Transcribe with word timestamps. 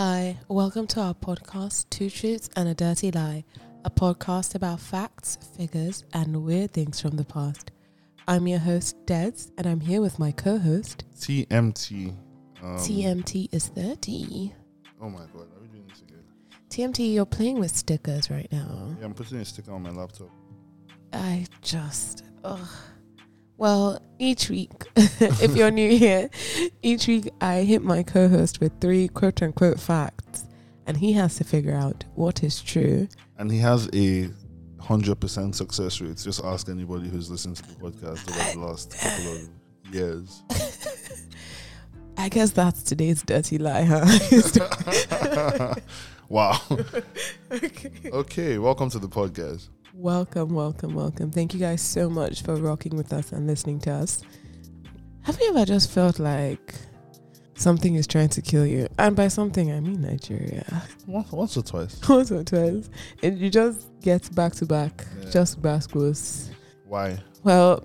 Hi, 0.00 0.38
welcome 0.46 0.86
to 0.86 1.00
our 1.00 1.12
podcast, 1.12 1.90
Two 1.90 2.08
Truths 2.08 2.48
and 2.54 2.68
a 2.68 2.74
Dirty 2.74 3.10
Lie, 3.10 3.42
a 3.84 3.90
podcast 3.90 4.54
about 4.54 4.78
facts, 4.78 5.38
figures, 5.56 6.04
and 6.12 6.44
weird 6.44 6.72
things 6.72 7.00
from 7.00 7.16
the 7.16 7.24
past. 7.24 7.72
I'm 8.28 8.46
your 8.46 8.60
host, 8.60 8.94
Dez, 9.06 9.50
and 9.58 9.66
I'm 9.66 9.80
here 9.80 10.00
with 10.00 10.20
my 10.20 10.30
co 10.30 10.56
host. 10.56 11.02
TMT. 11.16 12.14
Um, 12.62 12.76
TMT 12.76 13.52
is 13.52 13.66
30. 13.66 14.54
Oh 15.02 15.10
my 15.10 15.18
god, 15.34 15.48
are 15.56 15.62
we 15.62 15.66
doing 15.66 15.88
this 15.88 16.02
again? 16.02 16.22
TMT, 16.70 17.12
you're 17.12 17.26
playing 17.26 17.58
with 17.58 17.74
stickers 17.74 18.30
right 18.30 18.46
now. 18.52 18.94
Yeah, 19.00 19.06
I'm 19.06 19.14
putting 19.14 19.38
a 19.38 19.44
sticker 19.44 19.72
on 19.72 19.82
my 19.82 19.90
laptop. 19.90 20.30
I 21.12 21.44
just. 21.60 22.22
Ugh. 22.44 22.68
Well, 23.56 24.00
each 24.18 24.50
week, 24.50 24.72
if 24.96 25.56
you're 25.56 25.70
new 25.70 25.96
here, 25.96 26.30
each 26.82 27.06
week 27.06 27.30
I 27.40 27.62
hit 27.62 27.82
my 27.82 28.02
co 28.02 28.28
host 28.28 28.60
with 28.60 28.72
three 28.80 29.08
quote 29.08 29.42
unquote 29.42 29.80
facts, 29.80 30.44
and 30.86 30.96
he 30.96 31.12
has 31.12 31.36
to 31.36 31.44
figure 31.44 31.74
out 31.74 32.04
what 32.14 32.42
is 32.42 32.60
true. 32.60 33.08
And 33.38 33.50
he 33.50 33.58
has 33.58 33.88
a 33.94 34.28
hundred 34.80 35.20
percent 35.20 35.54
success 35.56 36.00
rate. 36.00 36.16
Just 36.16 36.44
ask 36.44 36.68
anybody 36.68 37.08
who's 37.08 37.30
listened 37.30 37.56
to 37.56 37.62
the 37.62 37.74
podcast 37.74 38.28
over 38.28 38.52
the 38.52 38.66
last 38.66 38.98
couple 38.98 39.32
of 39.32 39.94
years. 39.94 40.42
I 42.16 42.28
guess 42.28 42.50
that's 42.50 42.82
today's 42.82 43.22
dirty 43.22 43.58
lie, 43.58 43.84
huh? 43.84 44.04
wow. 46.28 46.60
okay. 47.52 47.92
Okay, 48.06 48.58
welcome 48.58 48.90
to 48.90 48.98
the 48.98 49.08
podcast. 49.08 49.68
Welcome, 50.02 50.50
welcome, 50.54 50.94
welcome. 50.94 51.32
Thank 51.32 51.52
you 51.54 51.58
guys 51.58 51.82
so 51.82 52.08
much 52.08 52.42
for 52.42 52.54
rocking 52.54 52.96
with 52.96 53.12
us 53.12 53.32
and 53.32 53.48
listening 53.48 53.80
to 53.80 53.90
us. 53.90 54.22
Have 55.22 55.36
you 55.40 55.48
ever 55.50 55.64
just 55.64 55.90
felt 55.90 56.20
like 56.20 56.72
something 57.56 57.96
is 57.96 58.06
trying 58.06 58.28
to 58.28 58.40
kill 58.40 58.64
you? 58.64 58.86
And 59.00 59.16
by 59.16 59.26
something, 59.26 59.72
I 59.72 59.80
mean 59.80 60.00
Nigeria. 60.02 60.84
Once, 61.08 61.32
once 61.32 61.56
or 61.56 61.62
twice. 61.62 62.00
Once 62.08 62.30
or 62.30 62.44
twice. 62.44 62.88
And 63.24 63.38
you 63.40 63.50
just 63.50 63.88
get 64.00 64.32
back 64.36 64.52
to 64.54 64.66
back, 64.66 65.04
Yeah. 65.20 65.30
just 65.30 65.60
bascos. 65.60 66.50
Why? 66.86 67.18
Well, 67.42 67.84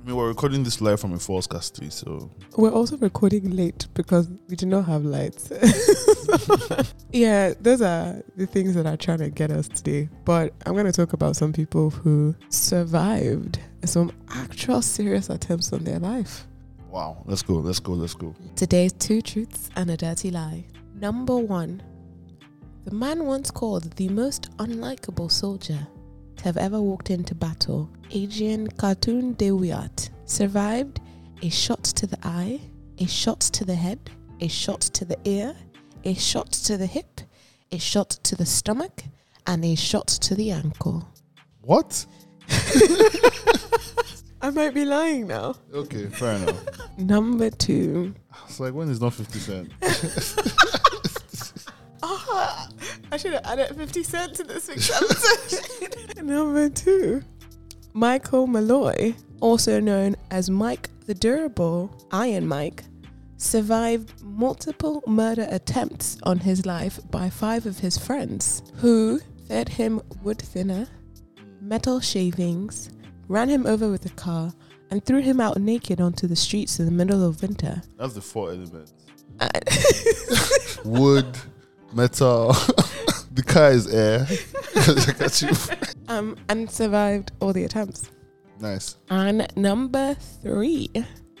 I 0.00 0.06
mean, 0.06 0.16
we're 0.16 0.28
recording 0.28 0.62
this 0.64 0.80
live 0.80 0.98
from 0.98 1.12
a 1.12 1.18
false 1.18 1.46
custody, 1.46 1.90
so 1.90 2.30
we're 2.56 2.70
also 2.72 2.96
recording 2.96 3.50
late 3.54 3.86
because 3.92 4.30
we 4.48 4.56
do 4.56 4.64
not 4.64 4.86
have 4.86 5.04
lights. 5.04 5.52
yeah, 7.12 7.52
those 7.60 7.82
are 7.82 8.22
the 8.34 8.46
things 8.46 8.74
that 8.76 8.86
are 8.86 8.96
trying 8.96 9.18
to 9.18 9.28
get 9.28 9.50
us 9.50 9.68
today. 9.68 10.08
But 10.24 10.54
I'm 10.64 10.72
going 10.72 10.86
to 10.86 10.92
talk 10.92 11.12
about 11.12 11.36
some 11.36 11.52
people 11.52 11.90
who 11.90 12.34
survived 12.48 13.60
some 13.84 14.10
actual 14.30 14.80
serious 14.80 15.28
attempts 15.28 15.70
on 15.72 15.84
their 15.84 15.98
life. 15.98 16.46
wow. 16.88 17.22
Let's 17.26 17.42
go. 17.42 17.54
Let's 17.54 17.78
go. 17.80 17.92
Let's 17.92 18.14
go. 18.14 18.34
Today's 18.56 18.94
two 18.94 19.20
truths 19.20 19.68
and 19.76 19.90
a 19.90 19.98
dirty 19.98 20.30
lie. 20.30 20.64
Number 20.94 21.36
one, 21.36 21.82
the 22.86 22.94
man 22.94 23.26
once 23.26 23.50
called 23.50 23.94
the 23.96 24.08
most 24.08 24.50
unlikable 24.56 25.30
soldier 25.30 25.78
to 25.78 25.99
have 26.40 26.56
ever 26.56 26.80
walked 26.80 27.10
into 27.10 27.34
battle, 27.34 27.88
Adrian 28.10 28.66
Carton 28.68 29.34
de 29.34 29.50
Wiart, 29.50 30.10
survived 30.24 31.00
a 31.42 31.48
shot 31.48 31.84
to 31.84 32.06
the 32.06 32.18
eye, 32.22 32.60
a 32.98 33.06
shot 33.06 33.40
to 33.40 33.64
the 33.64 33.74
head, 33.74 34.10
a 34.40 34.48
shot 34.48 34.80
to 34.80 35.04
the 35.04 35.18
ear, 35.24 35.54
a 36.04 36.14
shot 36.14 36.52
to 36.52 36.76
the 36.76 36.86
hip, 36.86 37.20
a 37.72 37.78
shot 37.78 38.10
to 38.10 38.36
the 38.36 38.46
stomach, 38.46 39.02
and 39.46 39.64
a 39.64 39.74
shot 39.74 40.06
to 40.08 40.34
the 40.34 40.50
ankle. 40.50 41.08
What? 41.62 42.04
I 44.42 44.50
might 44.50 44.72
be 44.74 44.84
lying 44.84 45.26
now. 45.26 45.54
Okay, 45.72 46.06
fair 46.06 46.36
enough. 46.36 46.58
Number 46.98 47.50
two, 47.50 48.14
It's 48.48 48.58
like 48.58 48.72
when 48.72 48.90
it's 48.90 49.00
not 49.00 49.12
fifty 49.14 49.38
cent. 49.38 49.70
Ah, 52.02 52.68
I 53.12 53.16
should 53.16 53.32
have 53.32 53.44
added 53.44 53.76
50 53.76 54.02
cents 54.02 54.38
to 54.38 54.44
this 54.44 54.68
week's 54.68 54.90
episode. 55.02 56.22
Number 56.24 56.68
two, 56.68 57.22
Michael 57.92 58.46
Malloy, 58.46 59.14
also 59.40 59.80
known 59.80 60.16
as 60.30 60.48
Mike 60.50 60.88
the 61.06 61.14
Durable, 61.14 61.90
Iron 62.12 62.46
Mike, 62.46 62.84
survived 63.36 64.22
multiple 64.22 65.02
murder 65.06 65.46
attempts 65.50 66.18
on 66.24 66.38
his 66.38 66.66
life 66.66 67.00
by 67.10 67.28
five 67.30 67.66
of 67.66 67.78
his 67.78 67.96
friends 67.98 68.62
who 68.76 69.20
fed 69.48 69.68
him 69.68 70.00
wood 70.22 70.38
thinner, 70.38 70.86
metal 71.60 72.00
shavings, 72.00 72.90
ran 73.28 73.48
him 73.48 73.66
over 73.66 73.90
with 73.90 74.06
a 74.06 74.10
car, 74.10 74.52
and 74.90 75.04
threw 75.04 75.20
him 75.20 75.40
out 75.40 75.56
naked 75.58 76.00
onto 76.00 76.26
the 76.26 76.36
streets 76.36 76.78
in 76.80 76.84
the 76.84 76.90
middle 76.92 77.24
of 77.26 77.40
winter. 77.42 77.80
That's 77.96 78.14
the 78.14 78.20
four 78.20 78.50
elements. 78.50 78.92
Wood, 80.84 81.38
metal. 81.92 82.52
the 83.32 83.42
car 83.46 83.70
is 83.72 83.86
air. 83.86 84.26
I 84.76 85.12
got 85.18 85.42
you. 85.42 85.50
um, 86.08 86.36
and 86.48 86.70
survived 86.70 87.32
all 87.40 87.52
the 87.52 87.64
attempts. 87.64 88.10
Nice. 88.60 88.96
And 89.08 89.46
number 89.56 90.14
three, 90.14 90.90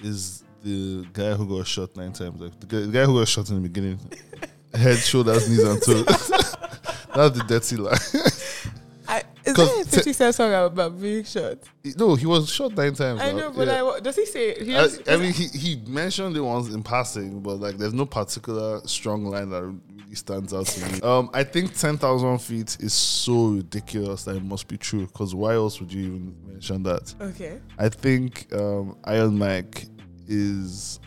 is 0.02 0.44
the 0.64 1.06
guy 1.14 1.34
who 1.34 1.48
got 1.58 1.68
shot 1.68 1.96
nine 1.96 2.14
times. 2.14 2.40
Like 2.42 2.60
the 2.60 2.66
guy, 2.68 2.80
the 2.82 2.92
guy 2.92 3.06
who 3.06 3.20
got 3.20 3.28
shot 3.28 3.50
in 3.50 3.56
the 3.56 3.62
beginning. 3.62 4.00
Head, 4.74 4.98
shoulders, 4.98 5.48
knees, 5.50 5.64
and 5.64 5.82
toes. 5.82 6.06
That's 7.16 7.38
the 7.38 7.46
dirty 7.48 7.78
lie. 7.78 7.92
I, 9.08 9.24
is 9.46 9.54
'Cause 9.54 9.74
there 9.74 9.82
a 9.84 9.86
50 9.86 10.14
Cent 10.14 10.36
song 10.36 10.52
about 10.54 11.00
being 11.00 11.24
shot? 11.24 11.60
no, 11.98 12.16
he 12.16 12.26
was 12.26 12.50
shot 12.52 12.74
nine 12.76 12.94
times. 12.94 13.22
I 13.22 13.32
now. 13.32 13.38
know, 13.38 13.52
but 13.52 13.68
Yeah. 13.68 13.76
I, 13.76 13.82
wa- 13.84 14.00
does 14.00 14.16
he 14.16 14.26
say 14.26 14.64
he 14.64 14.76
I, 14.76 14.84
just, 14.88 15.08
I 15.10 15.16
mean, 15.18 15.32
he, 15.32 15.46
he 15.48 15.76
mentioned 15.88 16.36
it 16.36 16.42
once 16.42 16.74
in 16.74 16.82
passing, 16.84 17.40
but 17.42 17.56
like, 17.60 17.78
there's 17.78 17.94
no 17.94 18.06
particular 18.06 18.82
strong 18.86 19.24
line 19.26 19.50
that 19.52 19.80
stands 20.16 20.54
out 20.54 20.66
to 20.68 20.92
me. 20.92 21.02
Um, 21.02 21.30
I 21.34 21.44
think 21.44 21.76
ten 21.78 21.98
thousand 21.98 22.40
feet 22.40 22.78
is 22.80 22.94
so 22.94 23.48
ridiculous 23.50 24.24
that 24.26 24.36
it 24.36 24.44
must 24.44 24.68
be 24.68 24.78
true. 24.78 25.06
Because 25.08 25.36
why 25.36 25.54
else 25.56 25.80
would 25.80 25.92
you 25.94 26.02
even 26.08 26.36
mention 26.48 26.84
that? 26.84 27.14
okay. 27.22 27.60
I 27.78 27.90
think 27.90 28.48
um, 28.54 28.98
Iron 29.04 29.38
Mike 29.38 29.86
is 30.28 31.00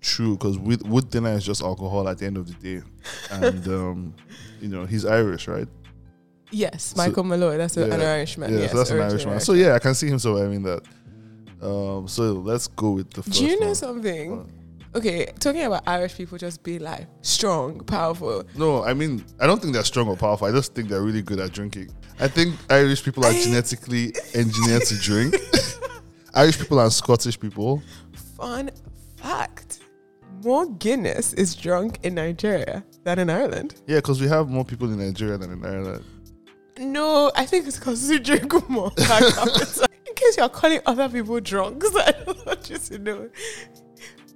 true 0.00 0.32
because 0.36 0.58
wood 0.58 1.10
dinner 1.10 1.30
is 1.32 1.44
just 1.44 1.62
alcohol 1.62 2.08
at 2.08 2.18
the 2.18 2.26
end 2.26 2.36
of 2.38 2.46
the 2.46 2.54
day, 2.54 2.84
and 3.30 3.68
um, 3.78 4.14
you 4.60 4.68
know 4.68 4.86
he's 4.86 5.04
Irish, 5.04 5.46
right? 5.48 5.68
Yes, 6.52 6.82
So- 6.82 6.96
Michael 6.96 7.24
Malloy. 7.24 7.56
That's 7.58 7.76
a- 7.76 7.84
an 7.90 8.00
Yeah. 8.00 8.12
Irishman. 8.12 8.52
yeah, 8.52 8.60
yes, 8.60 8.72
so 8.72 8.78
that's 8.78 8.90
an 8.90 9.00
Irishman. 9.00 9.40
So 9.40 9.52
yeah, 9.52 9.74
I 9.74 9.78
can 9.78 9.94
see 9.94 10.08
him 10.08 10.18
surviving 10.18 10.62
that. 10.64 10.82
Um, 11.62 12.08
so 12.08 12.32
let's 12.32 12.66
go 12.68 12.92
with 12.92 13.10
the 13.10 13.22
first 13.22 13.38
Do 13.38 13.44
you 13.46 13.60
know 13.60 13.66
one. 13.66 13.74
something? 13.74 14.52
Okay, 14.92 15.26
talking 15.38 15.62
about 15.62 15.84
Irish 15.86 16.16
people 16.16 16.36
just 16.36 16.64
being 16.64 16.80
like 16.80 17.06
strong, 17.22 17.78
powerful. 17.80 18.42
No, 18.56 18.82
I 18.82 18.92
mean 18.92 19.24
I 19.38 19.46
don't 19.46 19.60
think 19.60 19.72
they're 19.72 19.84
strong 19.84 20.08
or 20.08 20.16
powerful. 20.16 20.48
I 20.48 20.52
just 20.52 20.74
think 20.74 20.88
they're 20.88 21.02
really 21.02 21.22
good 21.22 21.38
at 21.38 21.52
drinking. 21.52 21.90
I 22.18 22.26
think 22.26 22.56
Irish 22.68 23.04
people 23.04 23.24
are 23.24 23.32
genetically 23.32 24.12
engineered 24.34 24.82
to 24.82 24.98
drink. 24.98 25.36
Irish 26.34 26.58
people 26.58 26.80
and 26.80 26.92
Scottish 26.92 27.38
people. 27.38 27.82
Fun 28.36 28.70
fact: 29.16 29.78
more 30.42 30.66
Guinness 30.66 31.34
is 31.34 31.54
drunk 31.54 32.00
in 32.02 32.16
Nigeria 32.16 32.84
than 33.04 33.20
in 33.20 33.30
Ireland. 33.30 33.80
Yeah, 33.86 33.96
because 33.98 34.20
we 34.20 34.26
have 34.26 34.48
more 34.48 34.64
people 34.64 34.90
in 34.90 34.98
Nigeria 34.98 35.38
than 35.38 35.52
in 35.52 35.64
Ireland. 35.64 36.04
No, 36.78 37.30
I 37.36 37.46
think 37.46 37.68
it's 37.68 37.78
because 37.78 38.08
we 38.08 38.18
drink 38.18 38.52
more. 38.68 38.90
in 38.98 40.14
case 40.16 40.36
you're 40.36 40.48
calling 40.48 40.80
other 40.84 41.08
people 41.08 41.38
drunk, 41.38 41.84
so 41.84 42.00
I 42.00 42.12
don't 42.24 42.46
want 42.46 42.70
you 42.70 42.78
to 42.78 42.98
know. 42.98 43.30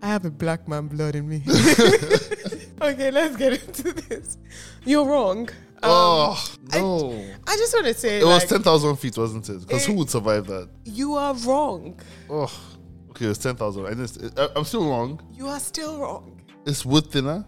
I 0.04 0.08
have 0.08 0.24
a 0.26 0.30
black 0.30 0.68
man 0.68 0.86
blood 0.88 1.14
in 1.16 1.26
me. 1.28 1.42
okay, 2.80 3.10
let's 3.10 3.36
get 3.36 3.54
into 3.66 3.92
this. 3.94 4.36
You're 4.84 5.06
wrong. 5.06 5.48
Um, 5.82 5.90
oh 5.90 6.54
I- 6.72 6.78
no! 6.80 7.24
I 7.46 7.56
just 7.56 7.72
want 7.74 7.86
to 7.86 7.94
say, 7.94 8.20
it 8.20 8.24
was 8.24 8.40
like, 8.42 8.48
ten 8.48 8.62
thousand 8.62 8.96
feet, 8.96 9.16
wasn't 9.16 9.48
it? 9.48 9.60
Because 9.60 9.86
who 9.86 9.92
Eh. 9.92 9.96
would 9.96 10.10
survive 10.10 10.46
that? 10.46 10.68
you 10.84 11.14
are 11.14 11.34
wrong. 11.34 11.98
Oh, 12.28 12.52
okay, 13.10 13.24
it 13.24 13.28
was 13.28 13.38
ten 13.38 13.56
thousand. 13.56 13.86
I 13.86 14.48
I'm 14.56 14.64
still 14.64 14.88
wrong. 14.88 15.20
You 15.32 15.46
are 15.48 15.60
still 15.60 15.98
wrong. 15.98 16.40
It's 16.66 16.84
wood 16.84 17.06
thinner. 17.10 17.44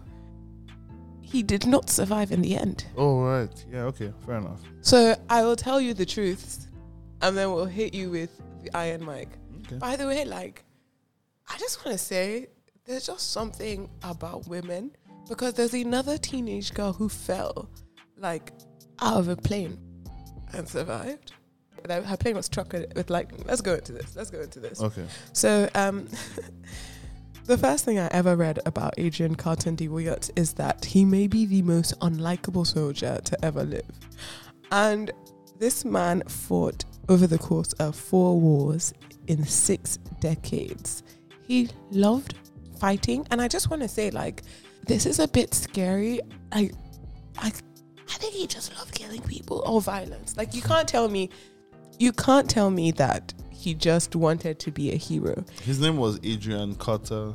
He 1.21 1.43
did 1.43 1.67
not 1.67 1.89
survive 1.89 2.31
in 2.31 2.41
the 2.41 2.55
end. 2.57 2.85
Oh 2.95 3.21
right, 3.21 3.65
yeah, 3.71 3.83
okay, 3.91 4.11
fair 4.25 4.37
enough. 4.37 4.61
So 4.81 5.15
I 5.29 5.43
will 5.43 5.55
tell 5.55 5.79
you 5.81 5.93
the 5.93 6.05
truth, 6.05 6.67
and 7.21 7.37
then 7.37 7.51
we'll 7.51 7.65
hit 7.65 7.93
you 7.93 8.09
with 8.09 8.31
the 8.63 8.75
iron 8.75 9.05
mic. 9.05 9.29
Okay. 9.65 9.77
By 9.77 9.95
the 9.95 10.07
way, 10.07 10.25
like, 10.25 10.63
I 11.49 11.57
just 11.57 11.83
want 11.85 11.97
to 11.97 12.03
say 12.03 12.47
there's 12.85 13.05
just 13.07 13.31
something 13.31 13.89
about 14.03 14.47
women 14.47 14.91
because 15.27 15.53
there's 15.53 15.73
another 15.73 16.17
teenage 16.17 16.73
girl 16.73 16.93
who 16.93 17.09
fell 17.09 17.69
like 18.17 18.51
out 18.99 19.17
of 19.17 19.27
a 19.27 19.35
plane 19.35 19.77
and 20.53 20.67
survived. 20.67 21.33
Her 21.87 22.17
plane 22.17 22.35
was 22.35 22.47
struck 22.47 22.73
with 22.73 23.09
lightning. 23.09 23.43
Let's 23.45 23.61
go 23.61 23.75
into 23.75 23.93
this. 23.93 24.15
Let's 24.15 24.29
go 24.29 24.41
into 24.41 24.59
this. 24.59 24.81
Okay. 24.81 25.05
So, 25.31 25.69
um, 25.73 26.09
the 27.45 27.57
first 27.57 27.85
thing 27.85 27.97
I 27.97 28.07
ever 28.07 28.35
read 28.35 28.59
about 28.65 28.93
Adrian 28.97 29.35
Carton 29.35 29.75
de 29.75 29.87
Wiart 29.87 30.31
is 30.35 30.53
that 30.53 30.83
he 30.83 31.05
may 31.05 31.27
be 31.27 31.45
the 31.45 31.61
most 31.61 31.97
unlikable 31.99 32.67
soldier 32.67 33.19
to 33.23 33.45
ever 33.45 33.63
live. 33.63 33.85
And 34.71 35.11
this 35.59 35.85
man 35.85 36.23
fought 36.27 36.83
over 37.07 37.25
the 37.25 37.37
course 37.37 37.71
of 37.73 37.95
four 37.95 38.39
wars 38.39 38.93
in 39.27 39.45
six 39.45 39.97
decades. 40.19 41.03
He 41.47 41.69
loved 41.91 42.35
fighting, 42.79 43.25
and 43.31 43.41
I 43.41 43.47
just 43.47 43.69
want 43.69 43.81
to 43.81 43.87
say, 43.87 44.11
like, 44.11 44.43
this 44.85 45.05
is 45.05 45.19
a 45.19 45.27
bit 45.27 45.53
scary. 45.53 46.19
I, 46.51 46.69
I, 47.37 47.47
I 47.47 48.13
think 48.19 48.33
he 48.33 48.47
just 48.47 48.75
loved 48.77 48.93
killing 48.93 49.21
people 49.21 49.63
or 49.65 49.81
violence. 49.81 50.35
Like, 50.37 50.53
you 50.53 50.61
can't 50.61 50.87
tell 50.87 51.07
me, 51.09 51.29
you 51.99 52.11
can't 52.11 52.49
tell 52.49 52.69
me 52.69 52.91
that 52.91 53.33
he 53.51 53.73
just 53.73 54.15
wanted 54.15 54.59
to 54.59 54.71
be 54.71 54.91
a 54.91 54.95
hero. 54.95 55.43
His 55.63 55.79
name 55.79 55.97
was 55.97 56.19
Adrian 56.23 56.75
Carter. 56.75 57.33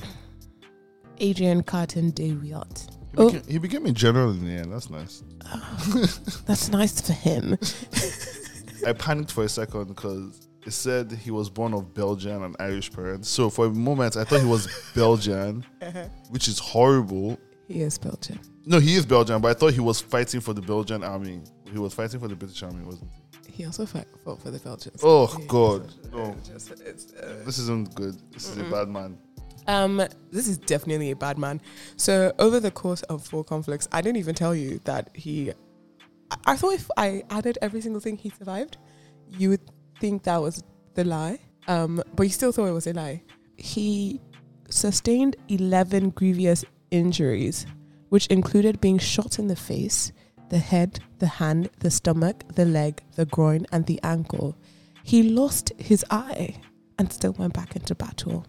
Adrian 1.18 1.62
Carton 1.62 2.10
de 2.10 2.32
Wiart. 2.34 2.88
He, 3.12 3.18
Oh. 3.18 3.26
became, 3.30 3.42
he 3.48 3.58
became 3.58 3.86
a 3.86 3.92
general 3.92 4.30
in 4.30 4.44
the 4.46 4.52
end. 4.52 4.72
That's 4.72 4.88
nice. 4.88 5.22
That's 6.46 6.70
nice 6.70 7.00
for 7.00 7.12
him. 7.12 7.58
I 8.86 8.92
panicked 8.94 9.30
for 9.32 9.44
a 9.44 9.48
second 9.48 9.88
because 9.88 10.48
it 10.64 10.72
said 10.72 11.10
he 11.12 11.30
was 11.30 11.50
born 11.50 11.74
of 11.74 11.92
Belgian 11.94 12.42
and 12.42 12.56
Irish 12.60 12.92
parents. 12.92 13.28
So 13.28 13.50
for 13.50 13.66
a 13.66 13.70
moment, 13.70 14.16
I 14.16 14.24
thought 14.24 14.40
he 14.40 14.46
was 14.46 14.68
Belgian, 14.94 15.64
which 16.30 16.48
is 16.48 16.58
horrible. 16.58 17.38
He 17.68 17.80
is 17.82 17.98
Belgian. 17.98 18.38
No, 18.64 18.78
he 18.78 18.94
is 18.94 19.04
Belgian, 19.06 19.40
but 19.40 19.48
I 19.50 19.54
thought 19.58 19.72
he 19.74 19.80
was 19.80 20.00
fighting 20.00 20.40
for 20.40 20.52
the 20.54 20.62
Belgian 20.62 21.02
army. 21.02 21.40
He 21.72 21.78
was 21.78 21.94
fighting 21.94 22.20
for 22.20 22.28
the 22.28 22.36
British 22.36 22.62
army, 22.62 22.84
wasn't 22.84 23.10
he? 23.10 23.52
He 23.52 23.66
also 23.66 23.84
fight, 23.86 24.06
fought 24.24 24.40
for 24.40 24.50
the 24.50 24.58
Belgians. 24.60 25.00
Oh, 25.02 25.26
He- 25.26 25.44
God. 25.46 25.92
No. 26.12 26.34
just- 26.46 26.70
it's, 26.80 27.12
uh, 27.14 27.42
This 27.44 27.58
isn't 27.58 27.94
good. 27.94 28.16
This 28.32 28.48
is 28.48 28.56
a 28.58 28.64
bad 28.64 28.88
man. 28.88 29.18
Um, 29.66 30.02
this 30.30 30.48
is 30.48 30.58
definitely 30.58 31.10
a 31.12 31.16
bad 31.16 31.38
man. 31.38 31.60
So 31.96 32.32
over 32.38 32.60
the 32.60 32.70
course 32.70 33.02
of 33.02 33.24
four 33.24 33.44
conflicts, 33.44 33.88
I 33.92 34.00
didn't 34.00 34.18
even 34.18 34.34
tell 34.34 34.54
you 34.54 34.80
that 34.84 35.10
he. 35.14 35.50
I, 36.30 36.36
I 36.46 36.56
thought 36.56 36.74
if 36.74 36.90
I 36.96 37.22
added 37.30 37.58
every 37.62 37.80
single 37.80 38.00
thing 38.00 38.16
he 38.16 38.30
survived, 38.30 38.78
you 39.38 39.50
would 39.50 39.60
think 40.02 40.24
that 40.24 40.42
was 40.42 40.64
the 40.94 41.04
lie. 41.04 41.38
Um, 41.68 42.02
but 42.16 42.24
he 42.26 42.32
still 42.32 42.50
thought 42.50 42.66
it 42.66 42.72
was 42.72 42.88
a 42.88 42.92
lie. 42.92 43.22
He 43.56 44.20
sustained 44.68 45.36
eleven 45.48 46.10
grievous 46.10 46.64
injuries, 46.90 47.66
which 48.08 48.26
included 48.26 48.80
being 48.80 48.98
shot 48.98 49.38
in 49.38 49.46
the 49.46 49.54
face, 49.70 50.10
the 50.48 50.58
head, 50.58 50.98
the 51.20 51.28
hand, 51.40 51.70
the 51.78 51.90
stomach, 51.90 52.42
the 52.56 52.64
leg, 52.64 53.00
the 53.14 53.26
groin, 53.26 53.64
and 53.70 53.86
the 53.86 54.00
ankle. 54.02 54.56
He 55.04 55.22
lost 55.22 55.72
his 55.78 56.04
eye 56.10 56.56
and 56.98 57.12
still 57.12 57.34
went 57.38 57.54
back 57.54 57.76
into 57.76 57.94
battle. 57.94 58.44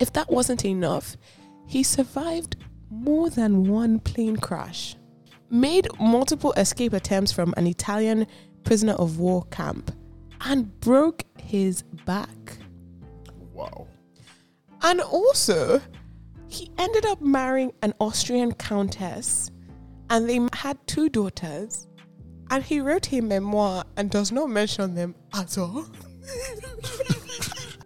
If 0.00 0.12
that 0.12 0.30
wasn't 0.30 0.64
enough, 0.66 1.16
he 1.66 1.82
survived 1.82 2.56
more 2.90 3.30
than 3.30 3.68
one 3.68 4.00
plane 4.00 4.36
crash, 4.36 4.96
made 5.48 5.88
multiple 5.98 6.52
escape 6.58 6.92
attempts 6.92 7.32
from 7.32 7.54
an 7.56 7.66
Italian 7.66 8.26
prisoner 8.64 8.94
of 8.94 9.18
war 9.18 9.44
camp, 9.50 9.92
and 10.44 10.78
broke 10.80 11.24
his 11.38 11.82
back. 12.04 12.28
Wow. 13.52 13.86
And 14.82 15.00
also, 15.00 15.80
he 16.48 16.70
ended 16.78 17.06
up 17.06 17.20
marrying 17.20 17.72
an 17.82 17.94
Austrian 18.00 18.52
countess, 18.52 19.50
and 20.08 20.28
they 20.28 20.40
had 20.52 20.78
two 20.86 21.08
daughters. 21.08 21.86
And 22.52 22.64
he 22.64 22.80
wrote 22.80 23.12
a 23.12 23.20
memoir 23.20 23.84
and 23.96 24.10
does 24.10 24.32
not 24.32 24.50
mention 24.50 24.96
them 24.96 25.14
at 25.34 25.56
all. 25.56 25.86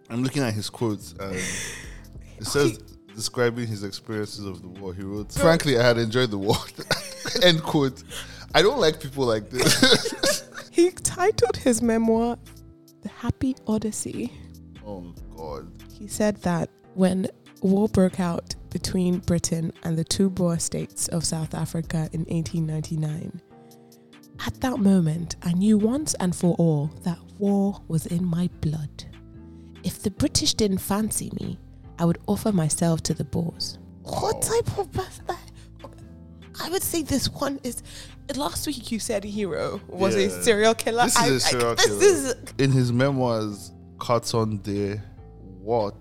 I'm 0.09 0.23
looking 0.23 0.41
at 0.41 0.53
his 0.53 0.69
quotes 0.69 1.13
and 1.13 1.35
it 1.35 2.45
says 2.45 2.77
describing 3.15 3.67
his 3.67 3.83
experiences 3.83 4.45
of 4.45 4.61
the 4.61 4.67
war. 4.67 4.93
He 4.93 5.03
wrote, 5.03 5.31
Frankly, 5.31 5.79
I 5.79 5.83
had 5.83 5.97
enjoyed 5.97 6.31
the 6.31 6.37
war. 6.37 6.57
End 7.43 7.63
quote. 7.63 8.03
I 8.53 8.61
don't 8.61 8.79
like 8.79 8.99
people 8.99 9.25
like 9.25 9.49
this. 9.49 10.41
He 10.75 10.91
titled 10.91 11.55
his 11.55 11.81
memoir 11.81 12.37
The 13.01 13.07
Happy 13.07 13.55
Odyssey. 13.65 14.33
oh, 14.85 15.13
God. 15.33 15.71
He 15.97 16.05
said 16.05 16.35
that 16.41 16.69
when 16.95 17.27
war 17.61 17.87
broke 17.87 18.19
out 18.19 18.53
between 18.71 19.19
Britain 19.19 19.71
and 19.83 19.97
the 19.97 20.03
two 20.03 20.29
Boer 20.29 20.59
states 20.59 21.07
of 21.07 21.23
South 21.23 21.55
Africa 21.55 22.09
in 22.11 22.25
1899, 22.25 23.41
at 24.45 24.59
that 24.59 24.79
moment, 24.79 25.37
I 25.43 25.53
knew 25.53 25.77
once 25.77 26.13
and 26.15 26.35
for 26.35 26.55
all 26.59 26.87
that 27.03 27.19
war 27.39 27.81
was 27.87 28.05
in 28.07 28.25
my 28.25 28.49
blood. 28.59 29.05
If 29.85 30.03
the 30.03 30.11
British 30.11 30.55
didn't 30.55 30.79
fancy 30.79 31.31
me, 31.39 31.57
I 31.97 32.03
would 32.03 32.17
offer 32.27 32.51
myself 32.51 33.01
to 33.03 33.13
the 33.13 33.23
Boers. 33.23 33.79
What 34.03 34.41
type 34.41 34.77
of 34.77 34.91
person? 34.91 35.25
I 36.61 36.69
would 36.69 36.83
say 36.83 37.01
this 37.01 37.29
one 37.31 37.61
is. 37.63 37.81
Last 38.35 38.65
week 38.65 38.91
you 38.91 38.99
said 38.99 39.23
hero 39.23 39.79
was 39.87 40.15
a 40.15 40.29
serial 40.43 40.73
killer. 40.73 41.03
This 41.03 41.21
is 41.21 41.31
a 41.31 41.39
serial 41.47 41.75
this 41.75 41.85
killer. 41.85 42.03
is 42.03 42.35
In 42.57 42.71
his 42.71 42.91
memoirs, 42.91 43.71
Carton 43.99 44.57
de 44.57 44.99
what? 45.61 45.95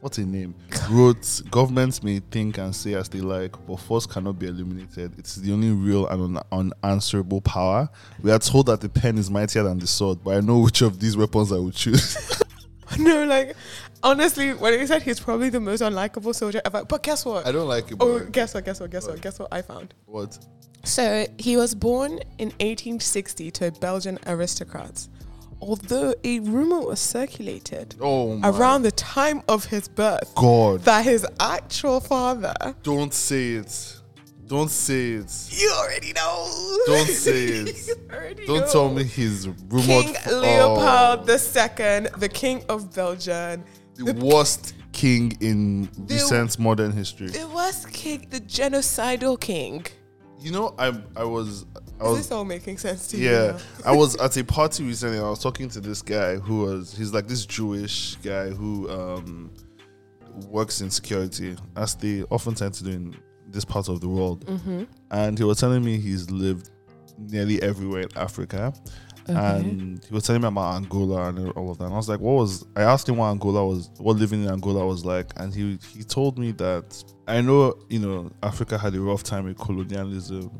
What's 0.00 0.16
his 0.16 0.26
name? 0.26 0.56
Wrote, 0.90 1.42
governments 1.52 2.02
may 2.02 2.18
think 2.18 2.58
and 2.58 2.74
say 2.74 2.94
as 2.94 3.08
they 3.08 3.20
like, 3.20 3.54
but 3.68 3.76
force 3.78 4.04
cannot 4.04 4.36
be 4.36 4.48
eliminated. 4.48 5.16
It's 5.16 5.36
the 5.36 5.52
only 5.52 5.70
real 5.70 6.08
and 6.08 6.36
un- 6.36 6.72
unanswerable 6.82 7.40
power. 7.40 7.88
We 8.20 8.32
are 8.32 8.40
told 8.40 8.66
that 8.66 8.80
the 8.80 8.88
pen 8.88 9.16
is 9.16 9.30
mightier 9.30 9.62
than 9.62 9.78
the 9.78 9.86
sword, 9.86 10.18
but 10.24 10.36
I 10.36 10.40
know 10.40 10.58
which 10.58 10.82
of 10.82 10.98
these 10.98 11.16
weapons 11.16 11.52
I 11.52 11.58
would 11.58 11.74
choose. 11.74 12.16
No, 12.98 13.24
like 13.24 13.56
honestly, 14.02 14.52
when 14.54 14.78
he 14.78 14.86
said 14.86 15.02
he's 15.02 15.20
probably 15.20 15.48
the 15.48 15.60
most 15.60 15.80
unlikable 15.82 16.34
soldier 16.34 16.60
ever. 16.64 16.84
But 16.84 17.02
guess 17.02 17.24
what? 17.24 17.46
I 17.46 17.52
don't 17.52 17.68
like 17.68 17.90
it. 17.90 17.96
Oh, 18.00 18.20
guess 18.20 18.54
what? 18.54 18.64
Guess 18.64 18.80
what? 18.80 18.90
Guess 18.90 19.06
what? 19.06 19.20
Guess 19.20 19.38
what? 19.38 19.48
I 19.52 19.62
found. 19.62 19.94
what? 20.06 20.38
So 20.84 21.26
he 21.38 21.56
was 21.56 21.74
born 21.76 22.18
in 22.38 22.48
1860 22.58 23.50
to 23.52 23.66
a 23.68 23.70
Belgian 23.70 24.18
aristocrat. 24.26 25.06
Although 25.60 26.12
a 26.24 26.40
rumor 26.40 26.80
was 26.80 26.98
circulated 26.98 27.94
Oh 28.00 28.40
around 28.42 28.82
the 28.82 28.90
time 28.90 29.42
of 29.48 29.64
his 29.66 29.86
birth 29.86 30.34
God! 30.34 30.80
that 30.80 31.04
his 31.04 31.24
actual 31.38 32.00
father, 32.00 32.52
Don't 32.82 33.14
say 33.14 33.52
it. 33.52 33.96
Don't 34.52 34.70
say 34.70 35.12
it. 35.12 35.32
you 35.50 35.70
already 35.80 36.12
know. 36.12 36.34
Don't 36.86 37.08
say 37.08 37.44
it. 37.64 38.46
Don't 38.46 38.60
know. 38.60 38.66
tell 38.70 38.88
me 38.92 39.02
he's 39.04 39.48
rumored. 39.48 39.86
King 39.86 40.16
f- 40.16 40.26
Leopold 40.26 40.78
oh, 40.80 41.24
II, 41.26 42.08
the 42.24 42.28
king 42.32 42.62
of 42.68 42.94
Belgium, 42.94 43.64
the 43.96 44.12
worst 44.12 44.74
king 44.92 45.24
in 45.40 45.88
The- 46.06 46.14
recent 46.16 46.58
modern 46.58 46.92
history. 46.92 47.28
the 47.28 47.48
worst 47.48 47.90
king, 47.92 48.26
the 48.28 48.40
genocidal 48.40 49.40
king. 49.40 49.86
You 50.38 50.50
know, 50.56 50.74
I 50.78 50.88
I 51.16 51.24
was 51.24 51.64
I 51.98 52.08
Is 52.10 52.16
this 52.18 52.32
all 52.32 52.44
making 52.44 52.76
sense 52.76 53.06
to 53.08 53.16
you? 53.16 53.30
yeah? 53.30 53.58
I 53.86 53.92
was 53.96 54.16
at 54.26 54.36
a 54.36 54.44
party 54.44 54.84
recently. 54.84 55.18
I 55.18 55.30
was 55.30 55.38
talking 55.38 55.68
to 55.70 55.80
this 55.80 56.02
guy 56.02 56.36
who 56.36 56.56
was 56.66 56.94
he's 56.94 57.14
like 57.14 57.26
this 57.26 57.46
Jewish 57.46 58.16
guy 58.16 58.50
who 58.50 58.90
um 58.90 59.50
works 60.48 60.82
in 60.82 60.90
security 60.90 61.56
as 61.74 61.94
they 61.94 62.22
often 62.24 62.54
tend 62.54 62.74
to 62.74 62.84
do 62.84 62.90
in 62.90 63.16
this 63.52 63.64
part 63.64 63.88
of 63.88 64.00
the 64.00 64.08
world. 64.08 64.44
Mm-hmm. 64.46 64.84
And 65.10 65.38
he 65.38 65.44
was 65.44 65.58
telling 65.60 65.84
me 65.84 65.98
he's 65.98 66.30
lived 66.30 66.70
nearly 67.18 67.62
everywhere 67.62 68.02
in 68.02 68.16
Africa. 68.16 68.72
and 69.28 70.04
he 70.04 70.12
was 70.12 70.24
telling 70.24 70.42
me 70.42 70.48
about 70.48 70.76
Angola 70.76 71.28
and 71.28 71.52
all 71.52 71.70
of 71.70 71.78
that. 71.78 71.84
And 71.84 71.94
I 71.94 71.96
was 71.96 72.08
like, 72.08 72.18
"What 72.20 72.34
was?" 72.34 72.66
I 72.74 72.82
asked 72.82 73.08
him 73.08 73.18
what 73.18 73.30
Angola 73.30 73.64
was, 73.64 73.88
what 73.98 74.16
living 74.16 74.42
in 74.42 74.50
Angola 74.50 74.84
was 74.84 75.04
like, 75.04 75.32
and 75.36 75.54
he 75.54 75.78
he 75.94 76.02
told 76.02 76.38
me 76.38 76.50
that 76.52 77.02
I 77.28 77.40
know 77.40 77.74
you 77.88 78.00
know 78.00 78.30
Africa 78.42 78.76
had 78.76 78.94
a 78.96 79.00
rough 79.00 79.22
time 79.22 79.44
with 79.44 79.58
colonialism, 79.58 80.50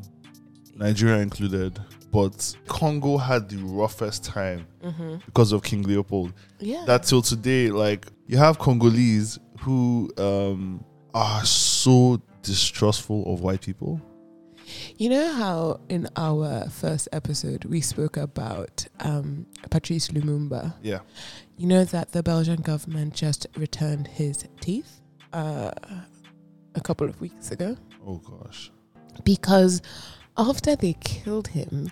Nigeria 0.75 1.17
included, 1.21 1.77
but 2.11 2.55
Congo 2.67 3.17
had 3.17 3.49
the 3.49 3.57
roughest 3.57 4.23
time 4.23 4.65
mm-hmm. 4.81 5.17
because 5.25 5.51
of 5.51 5.61
King 5.61 5.83
Leopold. 5.83 6.31
yeah. 6.59 6.83
That 6.85 7.03
till 7.03 7.21
today, 7.21 7.69
like 7.69 8.07
you 8.27 8.37
have 8.37 8.59
Congolese 8.59 9.39
who 9.59 10.09
um 10.17 10.83
are 11.13 11.43
so 11.45 12.21
distrustful 12.43 13.33
of 13.33 13.41
white 13.41 13.61
people. 13.61 13.99
You 14.97 15.09
know 15.09 15.33
how 15.33 15.79
in 15.89 16.07
our 16.15 16.69
first 16.69 17.09
episode 17.11 17.65
we 17.65 17.81
spoke 17.81 18.15
about 18.15 18.85
um, 19.01 19.45
Patrice 19.69 20.07
Lumumba? 20.09 20.73
Yeah. 20.81 20.99
You 21.57 21.67
know 21.67 21.83
that 21.85 22.11
the 22.13 22.23
Belgian 22.23 22.61
government 22.61 23.13
just 23.13 23.45
returned 23.57 24.07
his 24.07 24.45
teeth 24.61 25.01
uh, 25.33 25.71
a 26.75 26.81
couple 26.81 27.07
of 27.09 27.19
weeks 27.19 27.51
ago 27.51 27.75
Oh 28.07 28.17
gosh. 28.19 28.71
because 29.25 29.81
after 30.37 30.75
they 30.75 30.93
killed 31.01 31.47
him, 31.49 31.91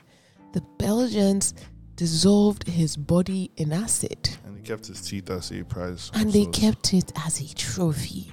the 0.54 0.62
Belgians 0.78 1.54
dissolved 1.96 2.68
his 2.68 2.96
body 2.98 3.52
in 3.58 3.74
acid 3.74 4.30
And 4.46 4.56
he 4.58 4.64
kept 4.64 4.88
his 4.88 5.02
teeth 5.02 5.30
as 5.30 5.52
a 5.52 5.64
prize. 5.64 6.10
and 6.14 6.32
they 6.32 6.46
kept 6.46 6.94
it 6.94 7.12
as 7.26 7.42
a 7.42 7.54
trophy. 7.54 8.32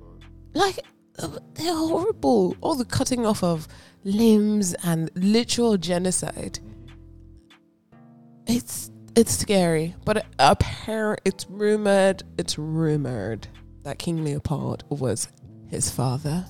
Oh. 0.00 0.16
Like, 0.54 0.80
they're 1.54 1.74
horrible. 1.74 2.56
All 2.60 2.74
the 2.74 2.84
cutting 2.84 3.26
off 3.26 3.42
of 3.42 3.68
limbs 4.04 4.74
and 4.84 5.10
literal 5.14 5.76
genocide. 5.76 6.58
It's 8.46 8.90
it's 9.16 9.36
scary, 9.36 9.94
but 10.04 10.24
apparently 10.38 11.22
it's 11.24 11.46
rumored. 11.48 12.22
It's 12.38 12.58
rumored 12.58 13.48
that 13.82 13.98
King 13.98 14.24
Leopold 14.24 14.84
was 14.88 15.28
his 15.68 15.90
father, 15.90 16.46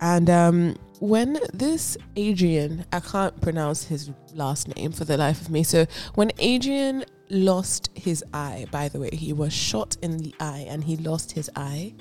and 0.00 0.28
um, 0.28 0.76
when 1.02 1.40
this 1.52 1.96
Adrian, 2.14 2.84
I 2.92 3.00
can't 3.00 3.38
pronounce 3.40 3.84
his 3.84 4.10
last 4.34 4.74
name 4.76 4.92
for 4.92 5.04
the 5.04 5.16
life 5.16 5.40
of 5.40 5.50
me. 5.50 5.64
So 5.64 5.86
when 6.14 6.30
Adrian 6.38 7.04
lost 7.28 7.90
his 7.94 8.22
eye, 8.32 8.66
by 8.70 8.88
the 8.88 9.00
way, 9.00 9.10
he 9.12 9.32
was 9.32 9.52
shot 9.52 9.96
in 10.00 10.18
the 10.18 10.32
eye 10.38 10.64
and 10.68 10.84
he 10.84 10.96
lost 10.96 11.32
his 11.32 11.50
eye. 11.56 11.94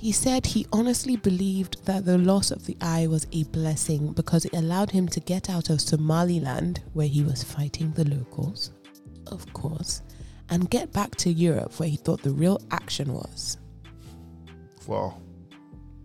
He 0.00 0.12
said 0.12 0.46
he 0.46 0.66
honestly 0.72 1.16
believed 1.16 1.84
that 1.84 2.06
the 2.06 2.16
loss 2.16 2.50
of 2.50 2.64
the 2.64 2.74
eye 2.80 3.06
was 3.06 3.26
a 3.32 3.44
blessing 3.44 4.14
because 4.14 4.46
it 4.46 4.54
allowed 4.54 4.90
him 4.90 5.06
to 5.08 5.20
get 5.20 5.50
out 5.50 5.68
of 5.68 5.82
Somaliland, 5.82 6.80
where 6.94 7.06
he 7.06 7.22
was 7.22 7.44
fighting 7.44 7.90
the 7.90 8.08
locals, 8.08 8.70
of 9.26 9.52
course, 9.52 10.00
and 10.48 10.70
get 10.70 10.90
back 10.90 11.16
to 11.16 11.30
Europe, 11.30 11.78
where 11.78 11.90
he 11.90 11.98
thought 11.98 12.22
the 12.22 12.30
real 12.30 12.58
action 12.70 13.12
was. 13.12 13.58
Wow. 14.86 15.20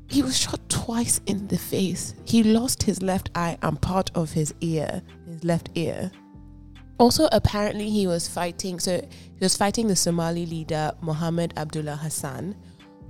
He 0.10 0.22
was 0.22 0.38
shot 0.38 0.60
twice 0.68 1.22
in 1.26 1.48
the 1.48 1.58
face. 1.58 2.16
He 2.26 2.44
lost 2.44 2.84
his 2.84 3.02
left 3.02 3.30
eye 3.34 3.58
and 3.62 3.82
part 3.82 4.12
of 4.14 4.34
his 4.34 4.54
ear, 4.60 5.02
his 5.26 5.46
left 5.46 5.70
ear. 5.76 6.12
Also, 6.98 7.30
apparently, 7.32 7.90
he 7.90 8.08
was 8.08 8.28
fighting. 8.28 8.78
So 8.82 8.98
he 8.98 9.40
was 9.40 9.56
fighting 9.56 9.88
the 9.88 9.96
Somali 9.96 10.46
leader 10.46 10.92
Mohammed 11.00 11.54
Abdullah 11.56 11.96
Hassan, 11.96 12.58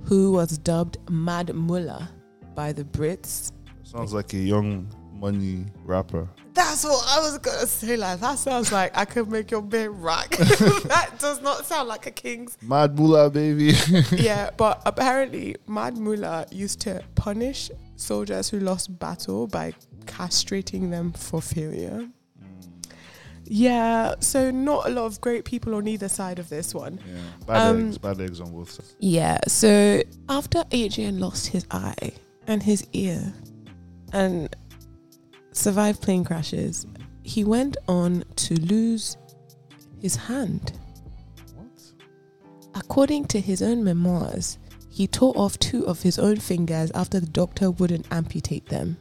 who 0.06 0.32
was 0.32 0.56
dubbed 0.58 0.98
Mad 1.10 1.52
Mullah 1.54 2.08
by 2.54 2.72
the 2.72 2.84
Brits. 2.84 3.52
Sounds 3.82 4.14
like 4.14 4.32
a 4.34 4.38
young 4.38 4.88
money 5.12 5.66
rapper. 5.84 6.28
That's 6.54 6.84
what 6.84 7.04
I 7.08 7.20
was 7.20 7.38
gonna 7.38 7.66
say. 7.66 7.96
Like 7.96 8.20
that 8.20 8.38
sounds 8.38 8.72
like 8.72 8.96
I 8.96 9.04
could 9.04 9.28
make 9.28 9.50
your 9.50 9.62
bed 9.62 9.90
rock. 9.90 10.30
that 10.36 11.10
does 11.18 11.42
not 11.42 11.66
sound 11.66 11.88
like 11.88 12.06
a 12.06 12.10
king's. 12.10 12.56
Mad 12.62 12.98
Mullah, 12.98 13.30
baby. 13.30 13.72
yeah, 14.12 14.50
but 14.56 14.80
apparently, 14.86 15.56
Mad 15.66 15.98
Mullah 15.98 16.46
used 16.50 16.80
to 16.82 17.02
punish 17.14 17.70
soldiers 17.96 18.48
who 18.48 18.60
lost 18.60 18.98
battle 18.98 19.46
by 19.46 19.72
castrating 20.04 20.90
them 20.90 21.12
for 21.12 21.42
failure. 21.42 22.08
Yeah, 23.48 24.14
so 24.20 24.50
not 24.50 24.86
a 24.86 24.90
lot 24.90 25.04
of 25.06 25.20
great 25.20 25.44
people 25.44 25.74
on 25.74 25.86
either 25.86 26.08
side 26.08 26.38
of 26.38 26.48
this 26.48 26.74
one. 26.74 26.98
Yeah. 27.06 27.14
Bad 27.46 27.56
Um, 27.68 27.86
eggs, 27.88 27.98
bad 27.98 28.20
eggs 28.20 28.40
on 28.40 28.50
both 28.52 28.70
sides. 28.70 28.96
Yeah, 28.98 29.38
so 29.46 30.02
after 30.28 30.64
Adrian 30.72 31.20
lost 31.20 31.46
his 31.48 31.64
eye 31.70 32.12
and 32.46 32.62
his 32.62 32.86
ear 32.92 33.32
and 34.12 34.54
survived 35.52 36.02
plane 36.02 36.24
crashes, 36.24 36.86
he 37.22 37.44
went 37.44 37.76
on 37.88 38.24
to 38.36 38.54
lose 38.54 39.16
his 40.00 40.16
hand. 40.16 40.72
What? 41.54 41.82
According 42.74 43.26
to 43.26 43.40
his 43.40 43.62
own 43.62 43.82
memoirs, 43.84 44.58
he 44.90 45.06
tore 45.06 45.36
off 45.36 45.58
two 45.58 45.86
of 45.86 46.02
his 46.02 46.18
own 46.18 46.36
fingers 46.36 46.90
after 46.94 47.20
the 47.20 47.26
doctor 47.26 47.70
wouldn't 47.70 48.06
amputate 48.10 48.66
them. 48.68 48.96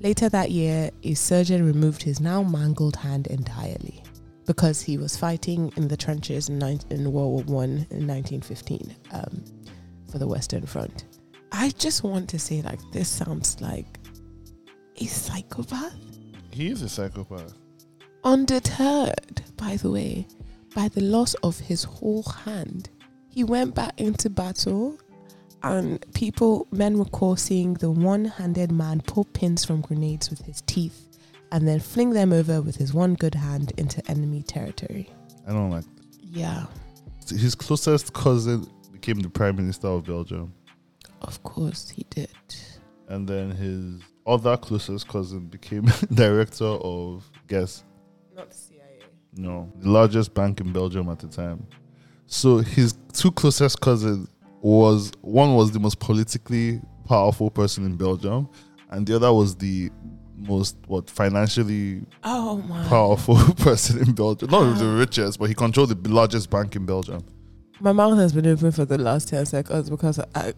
Later 0.00 0.30
that 0.30 0.50
year, 0.50 0.90
a 1.02 1.12
surgeon 1.12 1.64
removed 1.66 2.02
his 2.02 2.20
now 2.20 2.42
mangled 2.42 2.96
hand 2.96 3.26
entirely 3.26 4.02
because 4.46 4.80
he 4.80 4.96
was 4.96 5.16
fighting 5.16 5.70
in 5.76 5.88
the 5.88 5.96
trenches 5.96 6.48
in, 6.48 6.62
in 6.90 7.12
World 7.12 7.48
War 7.48 7.60
One 7.60 7.86
in 7.90 8.06
1915 8.06 8.96
um, 9.12 9.44
for 10.10 10.18
the 10.18 10.26
Western 10.26 10.64
Front. 10.64 11.04
I 11.52 11.68
just 11.70 12.02
want 12.02 12.30
to 12.30 12.38
say, 12.38 12.62
like, 12.62 12.80
this 12.92 13.10
sounds 13.10 13.60
like 13.60 13.98
a 14.96 15.04
psychopath. 15.04 15.94
He 16.50 16.68
is 16.68 16.80
a 16.80 16.88
psychopath. 16.88 17.54
Undeterred, 18.24 19.42
by 19.56 19.76
the 19.76 19.90
way, 19.90 20.26
by 20.74 20.88
the 20.88 21.02
loss 21.02 21.34
of 21.42 21.58
his 21.58 21.84
whole 21.84 22.22
hand, 22.22 22.88
he 23.28 23.44
went 23.44 23.74
back 23.74 24.00
into 24.00 24.30
battle, 24.30 24.98
and 25.62 26.04
people, 26.14 26.66
men 26.70 26.98
recall 26.98 27.36
seeing 27.36 27.74
the 27.74 27.90
one 27.90 28.24
handed 28.24 28.72
man 28.72 29.00
pull 29.06 29.24
pins 29.24 29.64
from 29.64 29.80
grenades 29.82 30.30
with 30.30 30.40
his 30.42 30.62
teeth 30.62 31.18
and 31.52 31.66
then 31.66 31.80
fling 31.80 32.10
them 32.10 32.32
over 32.32 32.60
with 32.62 32.76
his 32.76 32.94
one 32.94 33.14
good 33.14 33.34
hand 33.34 33.72
into 33.76 34.08
enemy 34.10 34.42
territory. 34.42 35.10
I 35.46 35.52
don't 35.52 35.70
like. 35.70 35.84
Yeah, 36.22 36.66
His 37.28 37.54
closest 37.54 38.12
cousin 38.12 38.66
became 38.92 39.18
the 39.20 39.28
prime 39.28 39.56
minister 39.56 39.88
of 39.88 40.04
Belgium, 40.06 40.52
of 41.22 41.42
course 41.42 41.90
he 41.90 42.06
did. 42.10 42.28
and 43.08 43.26
then 43.28 43.50
his 43.50 44.00
other 44.26 44.56
closest 44.56 45.08
cousin 45.08 45.46
became 45.46 45.84
director 46.14 46.64
of 46.64 47.28
guess 47.48 47.82
Not 48.36 48.50
the 48.50 48.56
CIA. 48.56 49.00
no 49.36 49.70
the 49.80 49.88
largest 49.90 50.32
bank 50.34 50.60
in 50.60 50.72
Belgium 50.72 51.08
at 51.08 51.18
the 51.18 51.26
time. 51.28 51.66
So 52.26 52.58
his 52.58 52.94
two 53.12 53.32
closest 53.32 53.80
cousins 53.80 54.28
was 54.62 55.12
one 55.20 55.54
was 55.54 55.70
the 55.72 55.80
most 55.80 55.98
politically 56.00 56.80
powerful 57.06 57.50
person 57.50 57.84
in 57.84 57.96
Belgium, 57.96 58.48
and 58.90 59.06
the 59.06 59.16
other 59.16 59.32
was 59.32 59.56
the 59.56 59.90
most 60.36 60.76
what 60.86 61.10
financially 61.10 62.02
Oh 62.24 62.56
my. 62.68 62.86
powerful 62.88 63.36
person 63.56 63.98
in 63.98 64.12
Belgium. 64.12 64.50
Not 64.50 64.78
the 64.78 64.86
richest, 64.88 65.38
but 65.38 65.48
he 65.48 65.54
controlled 65.54 65.90
the 65.90 66.08
largest 66.10 66.50
bank 66.50 66.76
in 66.76 66.86
Belgium. 66.86 67.24
My 67.80 67.92
mouth 67.92 68.18
has 68.18 68.32
been 68.32 68.46
open 68.46 68.72
for 68.72 68.84
the 68.84 68.98
last 68.98 69.28
10 69.28 69.46
seconds 69.46 69.88
because 69.90 70.18
I. 70.34 70.52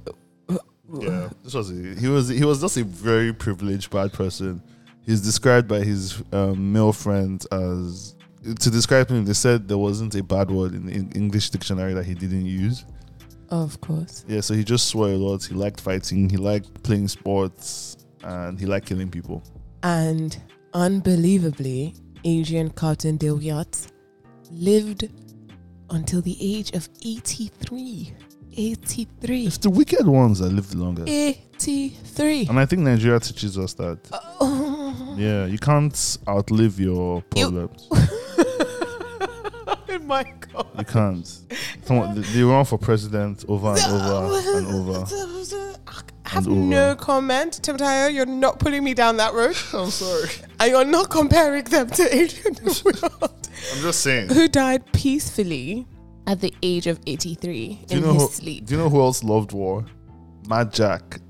Yeah, 0.94 1.30
this 1.42 1.54
was 1.54 1.70
a, 1.70 1.98
he 1.98 2.06
was 2.08 2.28
he 2.28 2.44
was 2.44 2.60
just 2.60 2.76
a 2.76 2.84
very 2.84 3.32
privileged 3.32 3.90
bad 3.90 4.12
person. 4.12 4.62
He's 5.06 5.20
described 5.22 5.66
by 5.66 5.80
his 5.80 6.22
um, 6.32 6.72
male 6.72 6.92
friends 6.92 7.46
as 7.46 8.14
to 8.60 8.70
describe 8.70 9.08
him. 9.08 9.24
They 9.24 9.32
said 9.32 9.68
there 9.68 9.78
wasn't 9.78 10.14
a 10.16 10.22
bad 10.22 10.50
word 10.50 10.74
in 10.74 10.86
the 10.86 10.92
in 10.92 11.10
English 11.12 11.50
dictionary 11.50 11.94
that 11.94 12.04
he 12.04 12.14
didn't 12.14 12.44
use. 12.44 12.84
Of 13.52 13.80
course. 13.82 14.24
Yeah, 14.26 14.40
so 14.40 14.54
he 14.54 14.64
just 14.64 14.86
swore 14.88 15.08
a 15.10 15.16
lot. 15.16 15.44
He 15.44 15.54
liked 15.54 15.78
fighting. 15.78 16.30
He 16.30 16.38
liked 16.38 16.82
playing 16.82 17.08
sports, 17.08 17.98
and 18.24 18.58
he 18.58 18.64
liked 18.64 18.86
killing 18.86 19.10
people. 19.10 19.42
And 19.82 20.34
unbelievably, 20.72 21.94
Adrian 22.24 22.70
Carton 22.70 23.18
Dilliot 23.18 23.92
lived 24.50 25.10
until 25.90 26.22
the 26.22 26.36
age 26.40 26.72
of 26.72 26.88
83. 27.04 28.14
83. 28.54 29.46
It's 29.46 29.58
the 29.58 29.68
wicked 29.68 30.06
ones 30.06 30.38
that 30.38 30.50
live 30.50 30.70
the 30.70 30.78
longest, 30.78 31.08
83. 31.10 32.46
and 32.48 32.58
I 32.58 32.64
think 32.64 32.82
Nigeria 32.82 33.20
teaches 33.20 33.58
us 33.58 33.74
that. 33.74 33.98
Oh. 34.40 35.14
Yeah, 35.18 35.44
you 35.44 35.58
can't 35.58 36.18
outlive 36.26 36.80
your 36.80 37.20
problems. 37.22 37.88
oh 37.90 38.18
my 40.00 40.24
God. 40.52 40.66
You 40.78 40.84
can't. 40.84 41.26
Someone, 41.84 42.20
they- 42.34 42.42
run 42.42 42.64
for 42.64 42.78
president 42.78 43.44
over 43.48 43.68
and 43.70 43.80
over 43.80 44.58
and 44.58 44.66
over. 44.68 45.06
I 46.24 46.28
have 46.36 46.46
no 46.46 46.94
comment. 46.96 47.60
Timothy, 47.62 48.14
you're 48.14 48.24
not 48.26 48.58
pulling 48.58 48.82
me 48.84 48.94
down 48.94 49.16
that 49.18 49.34
road. 49.34 49.56
I'm 49.74 49.90
sorry. 49.90 50.30
And 50.60 50.70
you're 50.70 50.84
not 50.84 51.10
comparing 51.10 51.64
them 51.64 51.88
to 51.90 52.14
Adrian 52.16 52.56
I'm 52.64 53.80
just 53.82 54.00
saying. 54.00 54.28
who 54.30 54.48
died 54.48 54.90
peacefully 54.92 55.86
at 56.26 56.40
the 56.40 56.54
age 56.62 56.86
of 56.86 57.00
83 57.06 57.80
Do 57.86 57.94
you 57.96 58.00
in 58.00 58.06
know 58.06 58.12
his 58.14 58.22
who, 58.22 58.28
sleep. 58.28 58.66
Do 58.66 58.74
you 58.74 58.80
know 58.80 58.88
who 58.88 59.00
else 59.00 59.22
loved 59.22 59.52
war? 59.52 59.84
Mad 60.48 60.72
Jack. 60.72 61.20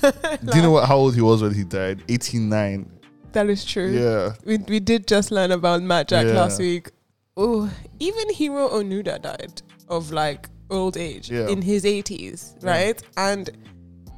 do 0.00 0.56
you 0.56 0.62
know 0.62 0.70
what, 0.70 0.88
how 0.88 0.96
old 0.96 1.14
he 1.14 1.20
was 1.20 1.42
when 1.42 1.52
he 1.52 1.64
died? 1.64 2.02
89. 2.08 2.88
That 3.32 3.50
is 3.50 3.64
true. 3.64 3.90
Yeah. 3.90 4.32
We, 4.46 4.56
we 4.58 4.80
did 4.80 5.06
just 5.06 5.30
learn 5.30 5.50
about 5.52 5.82
Mad 5.82 6.08
Jack 6.08 6.26
Yeah. 6.26 6.32
last 6.34 6.58
week. 6.58 6.90
Oh, 7.40 7.70
even 8.00 8.28
Hiroo 8.34 8.68
Onoda 8.78 9.20
died 9.22 9.62
of 9.88 10.10
like 10.10 10.48
old 10.70 10.96
age 10.96 11.30
Yeah. 11.30 11.48
in 11.48 11.62
his 11.62 11.84
80s, 11.84 12.56
Yeah. 12.62 12.70
right? 12.70 13.02
And 13.16 13.48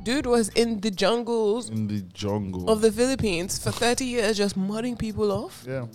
dude 0.02 0.26
was 0.26 0.48
in 0.62 0.80
the 0.80 0.90
jungles 0.90 1.68
In 1.68 1.86
the 1.86 2.00
jungle. 2.14 2.68
of 2.70 2.80
the 2.80 2.90
Philippines 2.90 3.58
for 3.58 3.70
30 3.72 4.06
years 4.06 4.36
just 4.38 4.56
mudding 4.56 4.96
people 4.96 5.30
off. 5.32 5.64
yeah. 5.68 5.86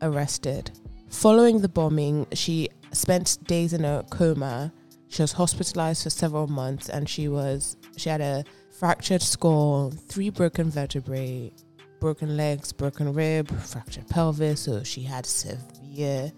arrested. 0.01 0.71
Following 1.09 1.61
the 1.61 1.69
bombing, 1.69 2.27
she 2.33 2.69
spent 2.91 3.37
days 3.47 3.73
in 3.73 3.85
a 3.85 4.03
coma. 4.09 4.73
She 5.07 5.21
was 5.21 5.31
hospitalized 5.31 6.03
for 6.03 6.09
several 6.09 6.47
months 6.47 6.89
and 6.89 7.07
she 7.07 7.27
was 7.27 7.77
she 7.95 8.09
had 8.09 8.21
a 8.21 8.43
fractured 8.79 9.21
skull, 9.21 9.91
three 9.91 10.29
broken 10.29 10.69
vertebrae, 10.69 11.51
broken 11.99 12.35
legs, 12.35 12.73
broken 12.73 13.13
rib, 13.13 13.49
fractured 13.61 14.07
pelvis, 14.09 14.61
so 14.61 14.83
she 14.83 15.03
had 15.03 15.25
severe 15.25 16.31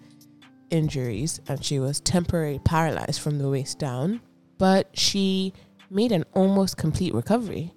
injuries 0.70 1.40
and 1.48 1.64
she 1.64 1.78
was 1.78 2.00
temporarily 2.00 2.60
paralyzed 2.60 3.20
from 3.20 3.38
the 3.38 3.48
waist 3.48 3.78
down. 3.78 4.20
But 4.58 4.96
she 4.96 5.52
made 5.90 6.12
an 6.12 6.24
almost 6.34 6.76
complete 6.76 7.14
recovery. 7.14 7.72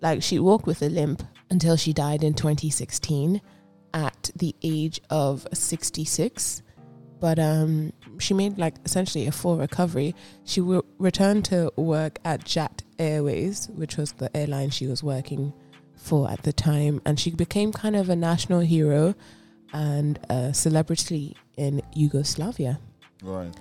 Like 0.00 0.22
she 0.22 0.38
walked 0.38 0.66
with 0.66 0.82
a 0.82 0.88
limp 0.88 1.22
until 1.50 1.76
she 1.76 1.92
died 1.92 2.22
in 2.22 2.34
2016 2.34 3.40
at 3.94 4.30
the 4.36 4.54
age 4.62 5.00
of 5.10 5.46
66. 5.52 6.62
But 7.20 7.38
um, 7.38 7.92
she 8.18 8.34
made 8.34 8.58
like 8.58 8.74
essentially 8.84 9.26
a 9.26 9.32
full 9.32 9.56
recovery. 9.56 10.14
She 10.44 10.60
w- 10.60 10.82
returned 10.98 11.44
to 11.46 11.72
work 11.76 12.18
at 12.24 12.44
JAT 12.44 12.84
Airways, 12.98 13.68
which 13.74 13.96
was 13.96 14.12
the 14.12 14.34
airline 14.36 14.70
she 14.70 14.86
was 14.86 15.02
working 15.02 15.52
for 15.96 16.30
at 16.30 16.42
the 16.44 16.52
time, 16.52 17.02
and 17.04 17.18
she 17.18 17.30
became 17.30 17.72
kind 17.72 17.96
of 17.96 18.08
a 18.08 18.16
national 18.16 18.60
hero 18.60 19.14
and 19.72 20.18
a 20.30 20.54
celebrity 20.54 21.36
in 21.56 21.82
Yugoslavia. 21.94 22.78
Right. 23.22 23.52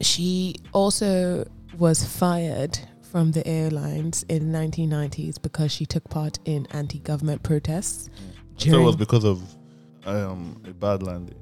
She 0.00 0.56
also 0.72 1.48
was 1.78 2.04
fired 2.04 2.78
from 3.02 3.30
the 3.30 3.46
airlines 3.46 4.24
in 4.28 4.50
the 4.50 4.58
1990s 4.58 5.40
because 5.40 5.70
she 5.70 5.86
took 5.86 6.08
part 6.10 6.38
in 6.44 6.66
anti-government 6.72 7.42
protests. 7.44 8.10
So 8.56 8.80
it 8.80 8.82
was 8.82 8.96
because 8.96 9.24
of 9.24 9.40
um, 10.06 10.60
a 10.64 10.70
bad 10.72 11.02
landing. 11.02 11.38